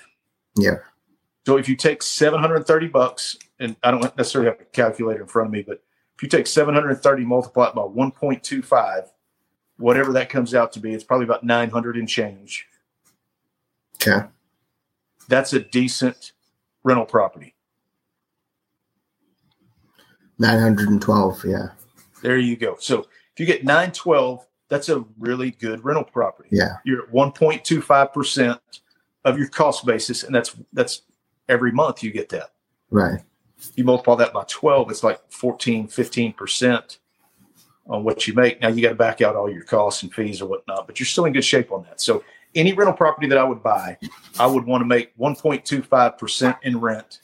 yeah, 0.56 0.76
So 1.46 1.58
if 1.58 1.68
you 1.68 1.76
take 1.76 2.02
seven 2.02 2.40
hundred 2.40 2.56
and 2.56 2.66
thirty 2.66 2.88
bucks, 2.88 3.36
and 3.60 3.76
I 3.82 3.90
don't 3.90 4.02
necessarily 4.16 4.50
have 4.50 4.58
a 4.60 4.64
calculator 4.64 5.20
in 5.20 5.26
front 5.28 5.48
of 5.48 5.52
me, 5.52 5.60
but 5.60 5.82
if 6.16 6.22
you 6.22 6.28
take 6.30 6.46
seven 6.46 6.74
hundred 6.74 6.92
and 6.92 7.00
thirty 7.00 7.24
multiplied 7.26 7.74
by 7.74 7.82
one 7.82 8.10
point 8.10 8.42
two 8.42 8.62
five, 8.62 9.12
whatever 9.76 10.12
that 10.14 10.30
comes 10.30 10.54
out 10.54 10.72
to 10.72 10.80
be, 10.80 10.94
it's 10.94 11.04
probably 11.04 11.24
about 11.26 11.44
nine 11.44 11.68
hundred 11.68 11.96
and 11.96 12.08
change. 12.08 12.66
okay. 14.02 14.26
that's 15.28 15.52
a 15.52 15.60
decent 15.60 16.32
rental 16.84 17.04
property. 17.04 17.54
912, 20.38 21.44
yeah. 21.44 21.68
There 22.22 22.38
you 22.38 22.56
go. 22.56 22.76
So 22.80 23.00
if 23.00 23.38
you 23.38 23.46
get 23.46 23.64
912, 23.64 24.46
that's 24.72 24.88
a 24.88 25.04
really 25.18 25.50
good 25.50 25.84
rental 25.84 26.02
property. 26.02 26.48
Yeah. 26.50 26.76
You're 26.86 27.02
at 27.02 27.12
1.25% 27.12 28.58
of 29.26 29.38
your 29.38 29.48
cost 29.48 29.84
basis, 29.84 30.24
and 30.24 30.34
that's 30.34 30.56
that's 30.72 31.02
every 31.46 31.72
month 31.72 32.02
you 32.02 32.10
get 32.10 32.30
that. 32.30 32.52
Right. 32.90 33.20
You 33.74 33.84
multiply 33.84 34.16
that 34.16 34.32
by 34.32 34.44
12, 34.48 34.90
it's 34.90 35.04
like 35.04 35.20
14, 35.30 35.88
15% 35.88 36.96
on 37.86 38.02
what 38.02 38.26
you 38.26 38.32
make. 38.32 38.62
Now 38.62 38.68
you 38.68 38.80
got 38.80 38.88
to 38.88 38.94
back 38.94 39.20
out 39.20 39.36
all 39.36 39.50
your 39.50 39.62
costs 39.62 40.04
and 40.04 40.12
fees 40.12 40.40
or 40.40 40.46
whatnot, 40.46 40.86
but 40.86 40.98
you're 40.98 41.06
still 41.06 41.26
in 41.26 41.34
good 41.34 41.44
shape 41.44 41.70
on 41.70 41.82
that. 41.84 42.00
So 42.00 42.24
any 42.54 42.72
rental 42.72 42.96
property 42.96 43.26
that 43.28 43.36
I 43.36 43.44
would 43.44 43.62
buy, 43.62 43.98
I 44.40 44.46
would 44.46 44.64
want 44.64 44.80
to 44.80 44.86
make 44.86 45.14
1.25% 45.18 46.56
in 46.62 46.80
rent 46.80 47.20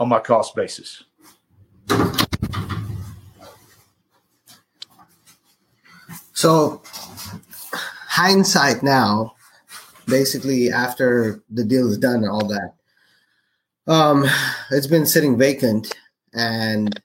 on 0.00 0.08
my 0.08 0.18
cost 0.18 0.54
basis. 0.56 1.04
So, 6.40 6.80
hindsight 8.08 8.82
now, 8.82 9.34
basically 10.06 10.72
after 10.72 11.42
the 11.50 11.64
deal 11.64 11.90
is 11.90 11.98
done 11.98 12.24
and 12.24 12.30
all 12.30 12.46
that, 12.48 12.76
um, 13.86 14.24
it's 14.70 14.86
been 14.86 15.04
sitting 15.04 15.36
vacant, 15.36 15.94
and 16.32 16.98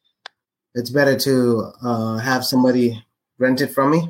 it's 0.74 0.90
better 0.90 1.20
to 1.20 1.70
uh, 1.84 2.18
have 2.20 2.46
somebody 2.46 3.04
rent 3.38 3.60
it 3.60 3.74
from 3.74 3.92
me. 3.92 4.08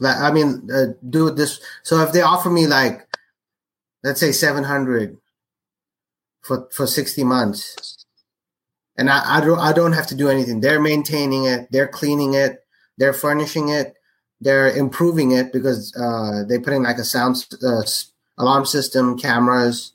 Like, 0.00 0.16
I 0.16 0.32
mean, 0.32 0.70
uh, 0.72 0.94
do 1.10 1.28
this. 1.28 1.60
So 1.82 2.00
if 2.00 2.10
they 2.12 2.22
offer 2.22 2.48
me 2.48 2.66
like, 2.66 3.06
let's 4.02 4.20
say 4.20 4.32
seven 4.32 4.64
hundred 4.64 5.18
for 6.40 6.66
for 6.72 6.86
sixty 6.86 7.24
months, 7.24 8.06
and 8.96 9.10
I, 9.10 9.36
I 9.36 9.40
don't 9.42 9.58
I 9.58 9.74
don't 9.74 9.92
have 9.92 10.06
to 10.06 10.16
do 10.16 10.30
anything. 10.30 10.62
They're 10.62 10.80
maintaining 10.80 11.44
it. 11.44 11.68
They're 11.70 11.88
cleaning 11.88 12.32
it. 12.32 12.64
They're 12.96 13.12
furnishing 13.12 13.68
it 13.68 13.96
they're 14.40 14.70
improving 14.76 15.32
it 15.32 15.52
because 15.52 15.94
uh, 15.96 16.44
they 16.48 16.58
put 16.58 16.72
in 16.72 16.82
like 16.84 16.98
a 16.98 17.04
sound 17.04 17.46
uh, 17.62 17.82
alarm 18.38 18.64
system, 18.64 19.18
cameras, 19.18 19.92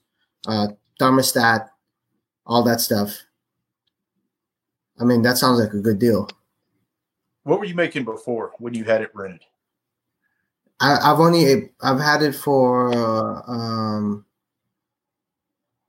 uh, 0.48 0.68
thermostat, 1.00 1.70
all 2.46 2.64
that 2.64 2.82
stuff. 2.82 3.24
I 5.00 5.06
mean, 5.06 5.22
that 5.24 5.38
sounds 5.38 5.60
like 5.60 5.74
a 5.74 5.80
good 5.80 6.00
deal. 6.00 6.30
What 7.44 7.60
were 7.60 7.66
you 7.66 7.76
making 7.76 8.06
before 8.06 8.52
when 8.60 8.74
you 8.74 8.84
had 8.84 9.02
it 9.02 9.12
rented? 9.14 9.42
I, 10.80 11.08
have 11.08 11.20
only 11.20 11.72
I've 11.82 12.00
had 12.00 12.24
it 12.24 12.34
for 12.36 12.94
um, 13.50 14.26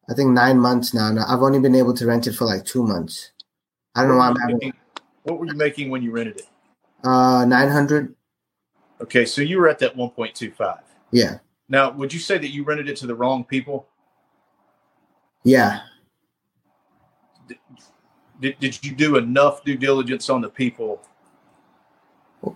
I 0.09 0.15
think 0.15 0.31
nine 0.31 0.59
months 0.59 0.95
now. 0.95 1.15
I've 1.27 1.43
only 1.43 1.59
been 1.59 1.75
able 1.75 1.95
to 1.95 2.07
rent 2.07 2.27
it 2.27 2.35
for 2.35 2.45
like 2.45 2.65
two 2.65 2.83
months. 2.83 3.33
I 3.95 4.03
don't 4.03 4.11
what 4.11 4.15
know 4.15 4.19
why 4.19 4.29
I'm 4.29 4.37
having. 4.37 4.57
Making, 4.57 4.73
what 5.23 5.39
were 5.39 5.47
you 5.47 5.55
making 5.55 5.91
when 5.91 6.03
you 6.03 6.11
rented 6.13 6.41
it? 6.41 6.49
Uh, 7.03 7.45
nine 7.45 7.69
hundred. 7.69 8.15
Okay, 9.05 9.27
so 9.27 9.43
you 9.43 9.59
were 9.59 9.69
at 9.69 9.79
that 9.81 9.95
1.25. 9.95 10.79
Yeah. 11.11 11.39
Now, 11.69 11.91
would 11.91 12.11
you 12.11 12.19
say 12.19 12.39
that 12.39 12.49
you 12.49 12.65
rented 12.65 12.89
it 12.89 12.97
to 12.97 13.07
the 13.07 13.15
wrong 13.15 13.45
people? 13.45 13.87
Yeah. 15.43 15.81
Did, 18.41 18.59
did 18.59 18.83
you 18.83 18.95
do 18.95 19.17
enough 19.19 19.63
due 19.63 19.77
diligence 19.77 20.31
on 20.31 20.41
the 20.41 20.49
people? 20.49 21.03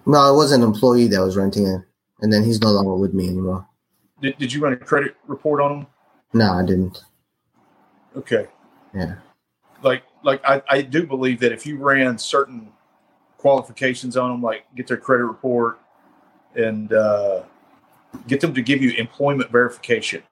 No, 0.07 0.33
it 0.33 0.37
was 0.39 0.53
an 0.53 0.63
employee 0.63 1.07
that 1.09 1.21
was 1.21 1.37
renting 1.37 1.67
it, 1.67 1.83
and 2.23 2.33
then 2.33 2.43
he's 2.43 2.63
no 2.63 2.71
longer 2.71 2.95
with 2.95 3.13
me 3.13 3.29
anymore. 3.29 3.69
Did, 4.23 4.39
did 4.39 4.51
you 4.51 4.63
run 4.63 4.73
a 4.73 4.77
credit 4.77 5.17
report 5.27 5.61
on 5.61 5.81
him? 5.81 5.87
No, 6.33 6.55
I 6.55 6.65
didn't. 6.65 7.05
Okay. 8.17 8.47
Yeah. 8.95 9.17
Like, 9.83 10.05
like 10.25 10.43
I, 10.47 10.63
I 10.67 10.81
do 10.81 11.07
believe 11.07 11.41
that 11.41 11.53
if 11.53 11.67
you 11.67 11.77
ran 11.77 12.17
certain 12.17 12.73
qualifications 13.37 14.17
on 14.17 14.31
them, 14.31 14.43
like 14.43 14.65
get 14.75 14.87
their 14.87 14.97
credit 14.97 15.25
report, 15.25 15.79
and 16.55 16.93
uh, 16.93 17.43
get 18.27 18.41
them 18.41 18.55
to 18.55 18.63
give 18.63 18.83
you 18.83 18.91
employment 18.93 19.51
verification 19.51 20.23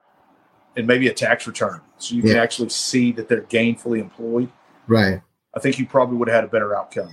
and 0.77 0.87
maybe 0.87 1.09
a 1.09 1.15
tax 1.15 1.47
return 1.47 1.81
so 1.99 2.15
you 2.15 2.23
yeah. 2.23 2.35
can 2.35 2.43
actually 2.43 2.69
see 2.69 3.13
that 3.13 3.29
they're 3.29 3.43
gainfully 3.43 4.01
employed. 4.01 4.51
Right. 4.87 5.21
I 5.55 5.61
think 5.61 5.79
you 5.79 5.87
probably 5.87 6.17
would 6.19 6.29
have 6.29 6.35
had 6.35 6.45
a 6.45 6.49
better 6.49 6.77
outcome. 6.77 7.11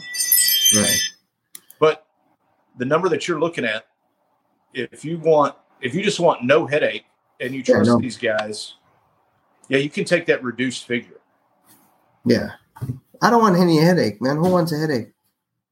Right. 0.75 0.99
But 1.79 2.05
the 2.77 2.85
number 2.85 3.09
that 3.09 3.27
you're 3.27 3.39
looking 3.39 3.65
at, 3.65 3.85
if 4.73 5.05
you 5.05 5.17
want, 5.19 5.55
if 5.81 5.93
you 5.93 6.03
just 6.03 6.19
want 6.19 6.43
no 6.43 6.65
headache 6.65 7.05
and 7.39 7.53
you 7.53 7.63
trust 7.63 7.87
yeah, 7.87 7.93
no. 7.93 7.99
these 7.99 8.17
guys, 8.17 8.75
yeah, 9.69 9.77
you 9.77 9.89
can 9.89 10.03
take 10.03 10.25
that 10.25 10.43
reduced 10.43 10.85
figure. 10.85 11.21
Yeah. 12.25 12.51
I 13.21 13.29
don't 13.29 13.41
want 13.41 13.57
any 13.57 13.77
headache, 13.77 14.21
man. 14.21 14.37
Who 14.37 14.49
wants 14.49 14.73
a 14.73 14.77
headache? 14.77 15.11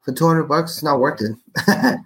For 0.01 0.13
200 0.13 0.43
bucks, 0.43 0.75
it's 0.75 0.83
not 0.83 0.99
worth 0.99 1.21
it. 1.21 1.35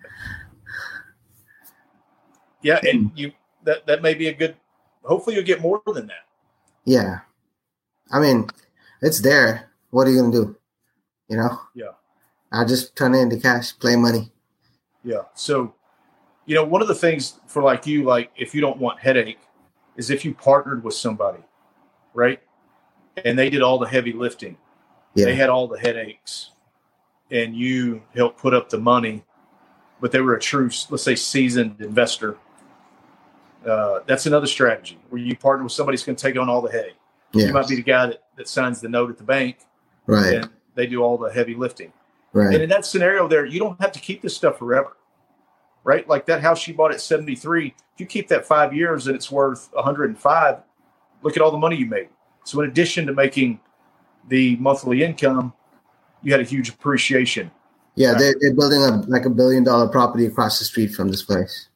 Yeah, 2.66 2.80
and 2.82 3.12
mm. 3.12 3.12
you 3.16 3.32
that 3.64 3.86
that 3.86 4.02
may 4.02 4.16
be 4.16 4.28
a 4.28 4.34
good. 4.34 4.56
Hopefully, 5.04 5.36
you'll 5.36 5.46
get 5.46 5.62
more 5.62 5.84
than 5.86 6.08
that. 6.08 6.26
Yeah, 6.84 7.20
I 8.12 8.20
mean, 8.20 8.50
it's 9.04 9.22
there. 9.22 9.70
What 9.92 10.08
are 10.08 10.10
you 10.10 10.20
gonna 10.20 10.32
do? 10.32 10.56
You 11.30 11.38
know? 11.38 11.60
Yeah. 11.76 11.92
I 12.52 12.66
just 12.66 12.96
turn 12.96 13.14
it 13.14 13.20
into 13.20 13.38
cash, 13.38 13.78
play 13.78 13.96
money. 13.96 14.32
Yeah. 15.04 15.24
So, 15.36 15.76
you 16.48 16.56
know, 16.56 16.64
one 16.64 16.82
of 16.82 16.88
the 16.88 16.96
things 16.96 17.40
for 17.46 17.62
like 17.62 17.86
you, 17.86 18.04
like 18.04 18.32
if 18.36 18.56
you 18.56 18.62
don't 18.62 18.80
want 18.80 19.00
headache, 19.00 19.40
is 19.96 20.10
if 20.10 20.26
you 20.26 20.34
partnered 20.34 20.84
with 20.84 20.96
somebody, 20.96 21.44
right? 22.16 22.42
And 23.24 23.38
they 23.38 23.52
did 23.52 23.62
all 23.62 23.78
the 23.78 23.88
heavy 23.88 24.12
lifting. 24.12 24.58
Yeah. 25.14 25.26
They 25.26 25.36
had 25.36 25.50
all 25.50 25.68
the 25.68 25.80
headaches, 25.80 26.50
and 27.30 27.56
you 27.56 28.02
helped 28.16 28.40
put 28.40 28.56
up 28.56 28.70
the 28.70 28.80
money, 28.80 29.24
but 30.02 30.12
they 30.12 30.20
were 30.20 30.34
a 30.34 30.40
true, 30.40 30.70
let's 30.90 31.04
say, 31.04 31.16
seasoned 31.16 31.80
investor 31.80 32.38
uh, 33.66 34.00
that's 34.06 34.26
another 34.26 34.48
strategy 34.48 34.98
where 35.10 35.22
you 35.22 35.36
partner 35.36 35.64
with 35.64 35.74
somebody 35.74 35.96
who's 35.96 36.04
going 36.04 36.16
to 36.16 36.22
take 36.22 36.38
on 36.38 36.50
all 36.50 36.62
the 36.62 36.72
headache. 36.72 36.96
You 37.34 37.52
might 37.52 37.68
be 37.68 37.76
the 37.76 37.84
guy 37.84 38.08
that, 38.08 38.24
that 38.38 38.48
signs 38.48 38.80
the 38.80 38.88
note 38.88 39.10
at 39.10 39.18
the 39.18 39.24
bank, 39.24 39.58
right? 40.08 40.36
And 40.36 40.50
they 40.76 40.88
do 40.88 41.04
all 41.04 41.18
the 41.18 41.30
heavy 41.30 41.54
lifting, 41.54 41.92
right? 42.32 42.54
And 42.54 42.64
in 42.64 42.70
that 42.70 42.86
scenario, 42.86 43.28
there 43.28 43.46
you 43.46 43.60
don't 43.60 43.80
have 43.82 43.92
to 43.92 44.00
keep 44.00 44.22
this 44.22 44.34
stuff 44.34 44.58
forever, 44.58 44.96
right? 45.84 46.08
Like 46.08 46.28
that 46.28 46.42
house 46.42 46.66
you 46.66 46.74
bought 46.74 46.94
at 46.94 47.02
seventy 47.02 47.36
three. 47.36 47.76
If 47.94 48.00
you 48.00 48.06
keep 48.06 48.30
that 48.30 48.46
five 48.46 48.74
years 48.74 49.08
and 49.08 49.18
it's 49.18 49.30
worth 49.30 49.70
one 49.74 49.84
hundred 49.84 50.12
and 50.12 50.18
five, 50.18 50.60
look 51.24 51.36
at 51.36 51.44
all 51.44 51.52
the 51.52 51.58
money 51.58 51.76
you 51.76 51.88
made. 51.88 52.08
So 52.46 52.62
in 52.62 52.70
addition 52.70 53.06
to 53.08 53.14
making 53.14 53.60
the 54.30 54.56
monthly 54.56 55.04
income, 55.04 55.52
you 56.24 56.32
had 56.32 56.40
a 56.40 56.46
huge 56.46 56.70
appreciation. 56.70 57.52
Yeah, 57.96 58.14
they, 58.14 58.34
they're 58.40 58.54
building 58.54 58.82
a 58.82 59.02
like 59.08 59.26
a 59.26 59.30
billion 59.30 59.66
dollar 59.66 59.90
property 59.90 60.26
across 60.26 60.60
the 60.60 60.66
street 60.66 60.94
from 60.94 61.10
this 61.10 61.22
place. 61.22 61.68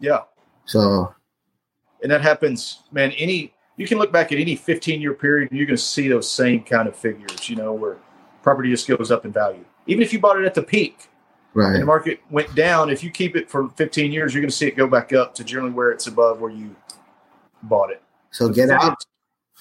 Yeah. 0.00 0.22
So 0.64 1.14
and 2.02 2.10
that 2.10 2.20
happens, 2.22 2.82
man. 2.92 3.12
Any 3.12 3.54
you 3.76 3.86
can 3.86 3.98
look 3.98 4.12
back 4.12 4.32
at 4.32 4.38
any 4.38 4.56
15 4.56 5.00
year 5.00 5.14
period, 5.14 5.50
and 5.50 5.58
you're 5.58 5.66
going 5.66 5.76
to 5.76 5.82
see 5.82 6.08
those 6.08 6.30
same 6.30 6.62
kind 6.62 6.88
of 6.88 6.96
figures. 6.96 7.48
You 7.48 7.56
know, 7.56 7.72
where 7.72 7.96
property 8.42 8.70
just 8.70 8.88
goes 8.88 9.10
up 9.10 9.24
in 9.24 9.32
value. 9.32 9.64
Even 9.86 10.02
if 10.02 10.12
you 10.12 10.18
bought 10.18 10.38
it 10.38 10.44
at 10.44 10.54
the 10.54 10.62
peak, 10.62 11.08
right? 11.54 11.72
And 11.72 11.82
the 11.82 11.86
market 11.86 12.20
went 12.30 12.54
down. 12.54 12.90
If 12.90 13.02
you 13.02 13.10
keep 13.10 13.36
it 13.36 13.50
for 13.50 13.68
15 13.70 14.12
years, 14.12 14.34
you're 14.34 14.42
going 14.42 14.50
to 14.50 14.56
see 14.56 14.66
it 14.66 14.76
go 14.76 14.86
back 14.86 15.12
up 15.12 15.34
to 15.36 15.44
generally 15.44 15.72
where 15.72 15.90
it's 15.90 16.06
above 16.06 16.40
where 16.40 16.50
you 16.50 16.74
bought 17.62 17.90
it. 17.90 18.02
So 18.30 18.48
get 18.48 18.70
out. 18.70 18.96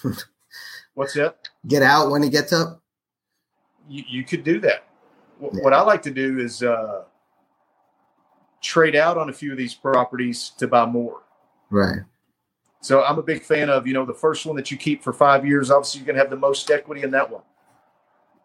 What's 0.94 1.14
that? 1.14 1.48
Get 1.68 1.84
out 1.84 2.10
when 2.10 2.24
it 2.24 2.32
gets 2.32 2.52
up. 2.52 2.82
You, 3.88 4.04
you 4.08 4.24
could 4.24 4.44
do 4.44 4.60
that. 4.62 4.86
What, 5.38 5.54
yeah. 5.54 5.62
what 5.62 5.74
I 5.74 5.82
like 5.82 6.02
to 6.04 6.12
do 6.12 6.40
is 6.40 6.64
uh, 6.64 7.04
trade 8.62 8.96
out 8.96 9.18
on 9.18 9.30
a 9.30 9.34
few 9.34 9.52
of 9.52 9.58
these 9.58 9.76
properties 9.76 10.52
to 10.58 10.68
buy 10.68 10.86
more. 10.86 11.22
Right. 11.70 12.00
So 12.88 13.04
I'm 13.04 13.20
a 13.20 13.22
big 13.22 13.44
fan 13.44 13.70
of, 13.70 13.86
you 13.86 13.94
know, 13.94 14.06
the 14.06 14.14
first 14.14 14.46
one 14.46 14.56
that 14.56 14.72
you 14.72 14.78
keep 14.78 15.04
for 15.04 15.12
five 15.12 15.46
years, 15.46 15.70
obviously 15.70 16.00
you're 16.00 16.06
going 16.06 16.16
to 16.16 16.22
have 16.22 16.30
the 16.30 16.38
most 16.38 16.72
equity 16.72 17.04
in 17.04 17.12
that 17.12 17.30
one. 17.30 17.42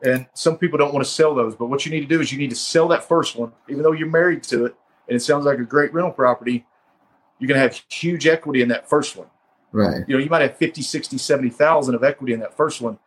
And 0.03 0.27
some 0.35 0.59
people 0.59 0.79
don't 0.79 0.93
want 0.93 1.07
to 1.07 1.11
sell 1.11 1.33
those, 1.33 1.55
but 1.55 1.67
what 1.67 1.87
you 1.87 1.93
need 1.93 2.01
to 2.01 2.07
do 2.07 2.21
is 2.21 2.33
you 2.33 2.39
need 2.39 2.51
to 2.51 2.57
sell 2.57 2.89
that 2.89 3.05
first 3.05 3.37
one, 3.37 3.53
even 3.69 3.85
though 3.85 3.93
you're 3.93 4.11
married 4.11 4.43
to 4.45 4.65
it 4.65 4.75
and 5.07 5.15
it 5.15 5.21
sounds 5.21 5.45
like 5.45 5.61
a 5.61 5.63
great 5.63 5.95
rental 5.95 6.11
property, 6.11 6.67
you're 7.39 7.47
going 7.47 7.55
to 7.55 7.63
have 7.63 7.81
huge 7.89 8.27
equity 8.27 8.63
in 8.63 8.69
that 8.71 8.89
first 8.89 9.17
one. 9.17 9.29
Right. 9.71 10.03
You 10.09 10.17
know, 10.17 10.25
you 10.25 10.29
might 10.29 10.43
have 10.43 10.57
50, 10.57 10.83
60, 10.83 11.19
70,000 11.19 11.95
of 11.95 12.03
equity 12.03 12.33
in 12.33 12.41
that 12.41 12.57
first 12.57 12.81
one. 12.81 12.99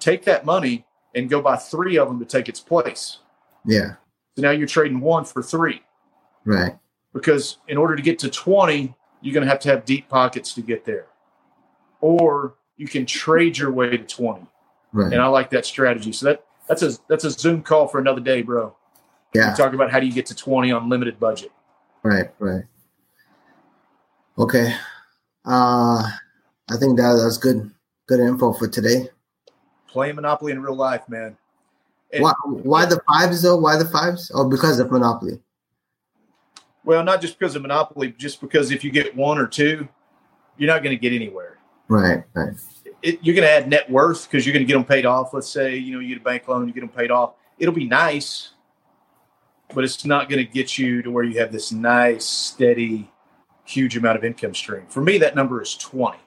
Take 0.00 0.24
that 0.24 0.44
money 0.44 0.84
and 1.14 1.30
go 1.30 1.40
buy 1.40 1.54
three 1.54 1.98
of 1.98 2.08
them 2.08 2.18
to 2.18 2.24
take 2.24 2.48
its 2.48 2.58
place. 2.58 3.18
Yeah. 3.64 3.94
So 4.34 4.42
now 4.42 4.50
you're 4.50 4.66
trading 4.66 4.98
one 4.98 5.24
for 5.24 5.40
three. 5.40 5.82
Right. 6.44 6.76
Because 7.12 7.58
in 7.68 7.76
order 7.76 7.94
to 7.94 8.02
get 8.02 8.18
to 8.18 8.28
20, 8.28 8.92
you're 9.24 9.32
going 9.32 9.44
to 9.44 9.50
have 9.50 9.58
to 9.60 9.70
have 9.70 9.86
deep 9.86 10.06
pockets 10.08 10.52
to 10.52 10.60
get 10.60 10.84
there. 10.84 11.06
Or 12.02 12.56
you 12.76 12.86
can 12.86 13.06
trade 13.06 13.56
your 13.56 13.72
way 13.72 13.96
to 13.96 14.04
20. 14.04 14.46
Right. 14.92 15.12
And 15.12 15.20
I 15.20 15.26
like 15.28 15.48
that 15.50 15.64
strategy. 15.64 16.12
So 16.12 16.26
that 16.26 16.44
that's 16.68 16.82
a 16.82 16.92
that's 17.08 17.24
a 17.24 17.30
Zoom 17.30 17.62
call 17.62 17.88
for 17.88 17.98
another 17.98 18.20
day, 18.20 18.42
bro. 18.42 18.76
Yeah. 19.32 19.50
We 19.50 19.56
talk 19.56 19.72
about 19.72 19.90
how 19.90 19.98
do 19.98 20.06
you 20.06 20.12
get 20.12 20.26
to 20.26 20.36
20 20.36 20.70
on 20.72 20.90
limited 20.90 21.18
budget. 21.18 21.50
Right, 22.02 22.30
right. 22.38 22.64
Okay. 24.38 24.74
Uh 25.46 26.02
I 26.70 26.76
think 26.78 26.98
that 26.98 27.18
that's 27.22 27.38
good 27.38 27.70
good 28.06 28.20
info 28.20 28.52
for 28.52 28.68
today. 28.68 29.08
Playing 29.88 30.16
Monopoly 30.16 30.52
in 30.52 30.60
real 30.60 30.76
life, 30.76 31.08
man. 31.08 31.36
And, 32.12 32.22
why 32.22 32.32
why 32.44 32.84
the 32.84 33.00
fives 33.08 33.40
though? 33.40 33.56
Why 33.56 33.78
the 33.78 33.86
fives? 33.86 34.30
Oh, 34.34 34.48
because 34.48 34.78
of 34.78 34.90
Monopoly. 34.90 35.40
Well, 36.84 37.02
not 37.02 37.20
just 37.20 37.38
because 37.38 37.56
of 37.56 37.62
Monopoly, 37.62 38.14
just 38.18 38.40
because 38.40 38.70
if 38.70 38.84
you 38.84 38.90
get 38.90 39.16
one 39.16 39.38
or 39.38 39.46
two, 39.46 39.88
you're 40.58 40.68
not 40.68 40.82
going 40.82 40.96
to 40.96 41.00
get 41.00 41.14
anywhere. 41.14 41.58
Right, 41.88 42.24
right. 42.34 42.54
It, 43.02 43.18
you're 43.22 43.34
going 43.34 43.46
to 43.46 43.50
add 43.50 43.68
net 43.68 43.90
worth 43.90 44.30
because 44.30 44.46
you're 44.46 44.52
going 44.52 44.64
to 44.64 44.68
get 44.68 44.74
them 44.74 44.84
paid 44.84 45.06
off. 45.06 45.34
Let's 45.34 45.48
say 45.48 45.76
you 45.76 45.92
know 45.92 46.00
you 46.00 46.14
get 46.14 46.20
a 46.20 46.24
bank 46.24 46.48
loan, 46.48 46.68
you 46.68 46.74
get 46.74 46.80
them 46.80 46.88
paid 46.88 47.10
off. 47.10 47.34
It'll 47.58 47.74
be 47.74 47.86
nice, 47.86 48.50
but 49.74 49.84
it's 49.84 50.04
not 50.04 50.28
going 50.28 50.44
to 50.44 50.50
get 50.50 50.78
you 50.78 51.02
to 51.02 51.10
where 51.10 51.24
you 51.24 51.38
have 51.40 51.52
this 51.52 51.72
nice, 51.72 52.24
steady, 52.24 53.10
huge 53.64 53.96
amount 53.96 54.18
of 54.18 54.24
income 54.24 54.54
stream. 54.54 54.86
For 54.88 55.00
me, 55.00 55.18
that 55.18 55.34
number 55.34 55.62
is 55.62 55.74
20. 55.76 56.18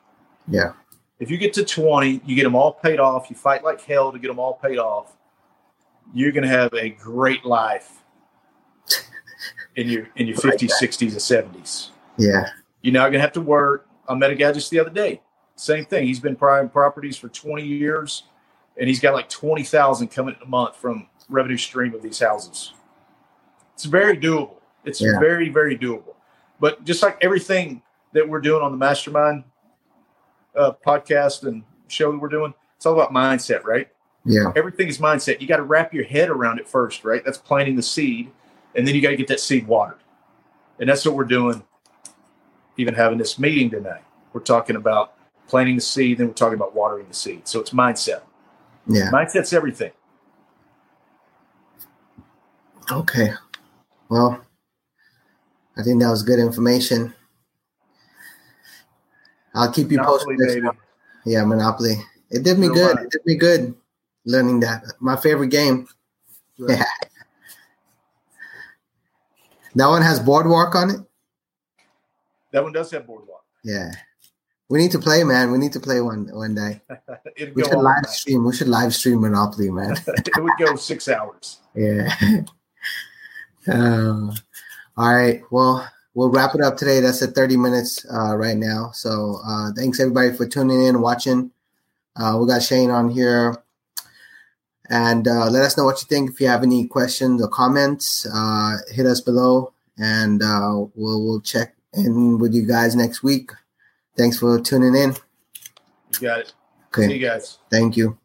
Yeah. 0.48 0.74
If 1.20 1.32
you 1.32 1.38
get 1.38 1.54
to 1.54 1.66
20, 1.66 2.22
you 2.26 2.36
get 2.36 2.44
them 2.44 2.56
all 2.56 2.74
paid 2.74 3.00
off, 3.00 3.30
you 3.30 3.36
fight 3.36 3.64
like 3.64 3.82
hell 3.82 4.12
to 4.12 4.20
get 4.20 4.28
them 4.28 4.40
all 4.40 4.54
paid 4.54 4.78
off, 4.78 5.16
you're 6.14 6.32
going 6.32 6.44
to 6.44 6.50
have 6.50 6.74
a 6.74 6.90
great 6.90 7.44
life 7.44 7.97
in 9.78 9.88
your 9.88 10.08
in 10.18 10.28
your 10.28 10.36
50s, 10.36 10.72
60s, 10.82 11.02
and 11.02 11.56
70s. 11.56 11.90
Yeah. 12.18 12.50
You're 12.82 12.94
not 12.94 13.04
going 13.04 13.14
to 13.14 13.20
have 13.22 13.32
to 13.34 13.42
work. 13.42 13.88
I 14.10 14.16
met 14.16 14.32
a 14.32 14.36
guy 14.36 14.52
just 14.52 14.70
the 14.72 14.80
other 14.80 14.90
day. 14.90 15.22
Same 15.56 15.86
thing. 15.86 16.06
He's 16.06 16.20
been 16.20 16.36
buying 16.36 16.70
properties 16.70 17.16
for 17.16 17.30
20 17.30 17.64
years, 17.64 18.24
and 18.76 18.88
he's 18.88 19.00
got 19.00 19.14
like 19.14 19.30
20,000 19.30 20.08
coming 20.10 20.36
a 20.44 20.46
month 20.46 20.76
from 20.76 21.08
revenue 21.30 21.58
stream 21.58 21.94
of 21.94 22.02
these 22.02 22.20
houses. 22.20 22.74
It's 23.74 23.86
very 23.86 24.18
doable. 24.18 24.56
It's 24.84 25.02
yeah. 25.02 25.20
very, 25.20 25.50
very 25.50 25.78
doable. 25.78 26.16
But 26.60 26.84
just 26.84 27.04
like 27.04 27.18
everything 27.22 27.82
that 28.14 28.28
we're 28.28 28.42
doing 28.42 28.64
on 28.64 28.72
the 28.72 28.78
mastermind 28.78 29.44
uh, 30.56 30.74
podcast 30.86 31.44
and 31.44 31.64
show 31.88 32.12
that 32.12 32.18
we're 32.18 32.30
doing, 32.30 32.54
it's 32.76 32.86
all 32.86 32.94
about 32.94 33.14
mindset, 33.14 33.64
right? 33.64 33.90
Yeah. 34.26 34.52
Everything 34.56 34.88
is 34.88 34.98
mindset. 34.98 35.42
You 35.42 35.48
got 35.48 35.58
to 35.58 35.64
wrap 35.64 35.94
your 35.94 36.06
head 36.06 36.30
around 36.30 36.60
it 36.60 36.68
first, 36.68 37.04
right? 37.04 37.24
That's 37.24 37.38
planting 37.38 37.76
the 37.76 37.84
seed, 37.84 38.32
and 38.78 38.88
then 38.88 38.96
you 38.96 39.02
got 39.02 39.10
to 39.10 39.18
get 39.18 39.28
that 39.28 39.40
seed 39.40 39.68
watered. 39.68 39.98
And 40.80 40.88
that's 40.88 41.04
what 41.04 41.16
we're 41.16 41.26
doing. 41.26 41.64
Even 42.78 42.94
having 42.94 43.18
this 43.18 43.40
meeting 43.40 43.72
tonight, 43.72 44.04
we're 44.32 44.42
talking 44.42 44.76
about 44.76 45.16
planting 45.48 45.76
the 45.76 45.82
seed, 45.82 46.20
then 46.20 46.28
we're 46.28 46.34
talking 46.34 46.54
about 46.54 46.76
watering 46.76 47.08
the 47.08 47.14
seed. 47.14 47.48
So 47.48 47.60
it's 47.60 47.72
mindset. 47.72 48.22
Yeah. 48.86 49.10
Mindset's 49.12 49.52
everything. 49.52 49.92
Okay. 52.92 53.32
Well, 54.10 54.46
I 55.76 55.84
think 55.84 56.02
that 56.02 56.10
was 56.10 56.22
good 56.22 56.40
information. 56.40 57.14
I'll 59.56 59.72
keep 59.72 59.92
you 59.92 59.98
Monopoly, 59.98 60.38
posted. 60.38 60.66
Yeah, 61.26 61.44
Monopoly. 61.46 61.96
It 62.30 62.44
did 62.44 62.60
me 62.60 62.68
good. 62.68 63.00
It 63.00 63.10
did 63.10 63.26
me 63.26 63.36
good 63.36 63.74
learning 64.26 64.60
that. 64.60 64.84
My 65.00 65.16
favorite 65.16 65.50
game. 65.50 65.88
Right. 66.60 66.84
That 69.78 69.90
one 69.90 70.02
has 70.02 70.20
boardwalk 70.20 70.74
on 70.74 70.90
it. 70.90 71.00
That 72.52 72.64
one 72.64 72.74
does 72.74 72.90
have 72.90 73.06
boardwalk. 73.06 73.46
Yeah. 73.64 73.92
We 74.70 74.80
need 74.80 74.90
to 74.92 75.00
play, 75.00 75.24
man. 75.24 75.52
We 75.52 75.60
need 75.60 75.72
to 75.74 75.80
play 75.80 76.02
one 76.02 76.28
one 76.34 76.56
day. 76.56 76.82
we 77.54 77.64
should 77.64 77.76
live 77.76 77.84
night. 77.84 78.08
stream. 78.08 78.44
We 78.44 78.56
should 78.56 78.70
live 78.70 78.96
stream 78.96 79.22
Monopoly, 79.22 79.70
man. 79.70 79.96
it 80.08 80.32
would 80.36 80.54
go 80.58 80.76
six 80.78 81.08
hours. 81.08 81.60
Yeah. 81.76 82.12
Uh, 83.68 84.32
all 84.98 85.14
right. 85.14 85.44
Well, 85.52 85.88
we'll 86.16 86.32
wrap 86.32 86.56
it 86.56 86.62
up 86.62 86.78
today. 86.78 87.00
That's 87.00 87.22
at 87.22 87.36
30 87.36 87.58
minutes 87.58 88.04
uh, 88.12 88.36
right 88.36 88.58
now. 88.58 88.90
So 88.96 89.40
uh, 89.46 89.74
thanks 89.76 90.00
everybody 90.00 90.34
for 90.36 90.48
tuning 90.48 90.82
in, 90.82 90.96
and 90.96 91.04
watching. 91.04 91.52
Uh, 92.16 92.40
we 92.42 92.48
got 92.48 92.64
Shane 92.64 92.90
on 92.90 93.12
here. 93.12 93.56
And 94.90 95.28
uh, 95.28 95.50
let 95.50 95.64
us 95.64 95.78
know 95.78 95.84
what 95.84 96.02
you 96.02 96.08
think. 96.08 96.32
If 96.32 96.42
you 96.42 96.48
have 96.48 96.64
any 96.64 96.88
questions 96.88 97.42
or 97.42 97.50
comments, 97.50 98.26
uh, 98.34 98.78
hit 98.90 99.06
us 99.06 99.22
below, 99.22 99.74
and 99.98 100.42
uh, 100.42 100.86
we'll 100.96 101.24
we'll 101.24 101.42
check 101.42 101.76
in 101.94 102.38
with 102.38 102.54
you 102.54 102.66
guys 102.66 102.96
next 102.96 103.24
week. 103.24 103.52
Thanks 104.16 104.40
for 104.40 104.60
tuning 104.60 104.96
in. 104.96 105.16
You 106.14 106.28
got 106.28 106.40
it. 106.40 106.54
Okay. 106.88 107.08
See 107.08 107.14
you 107.16 107.28
guys. 107.28 107.58
Thank 107.70 107.98
you. 107.98 108.18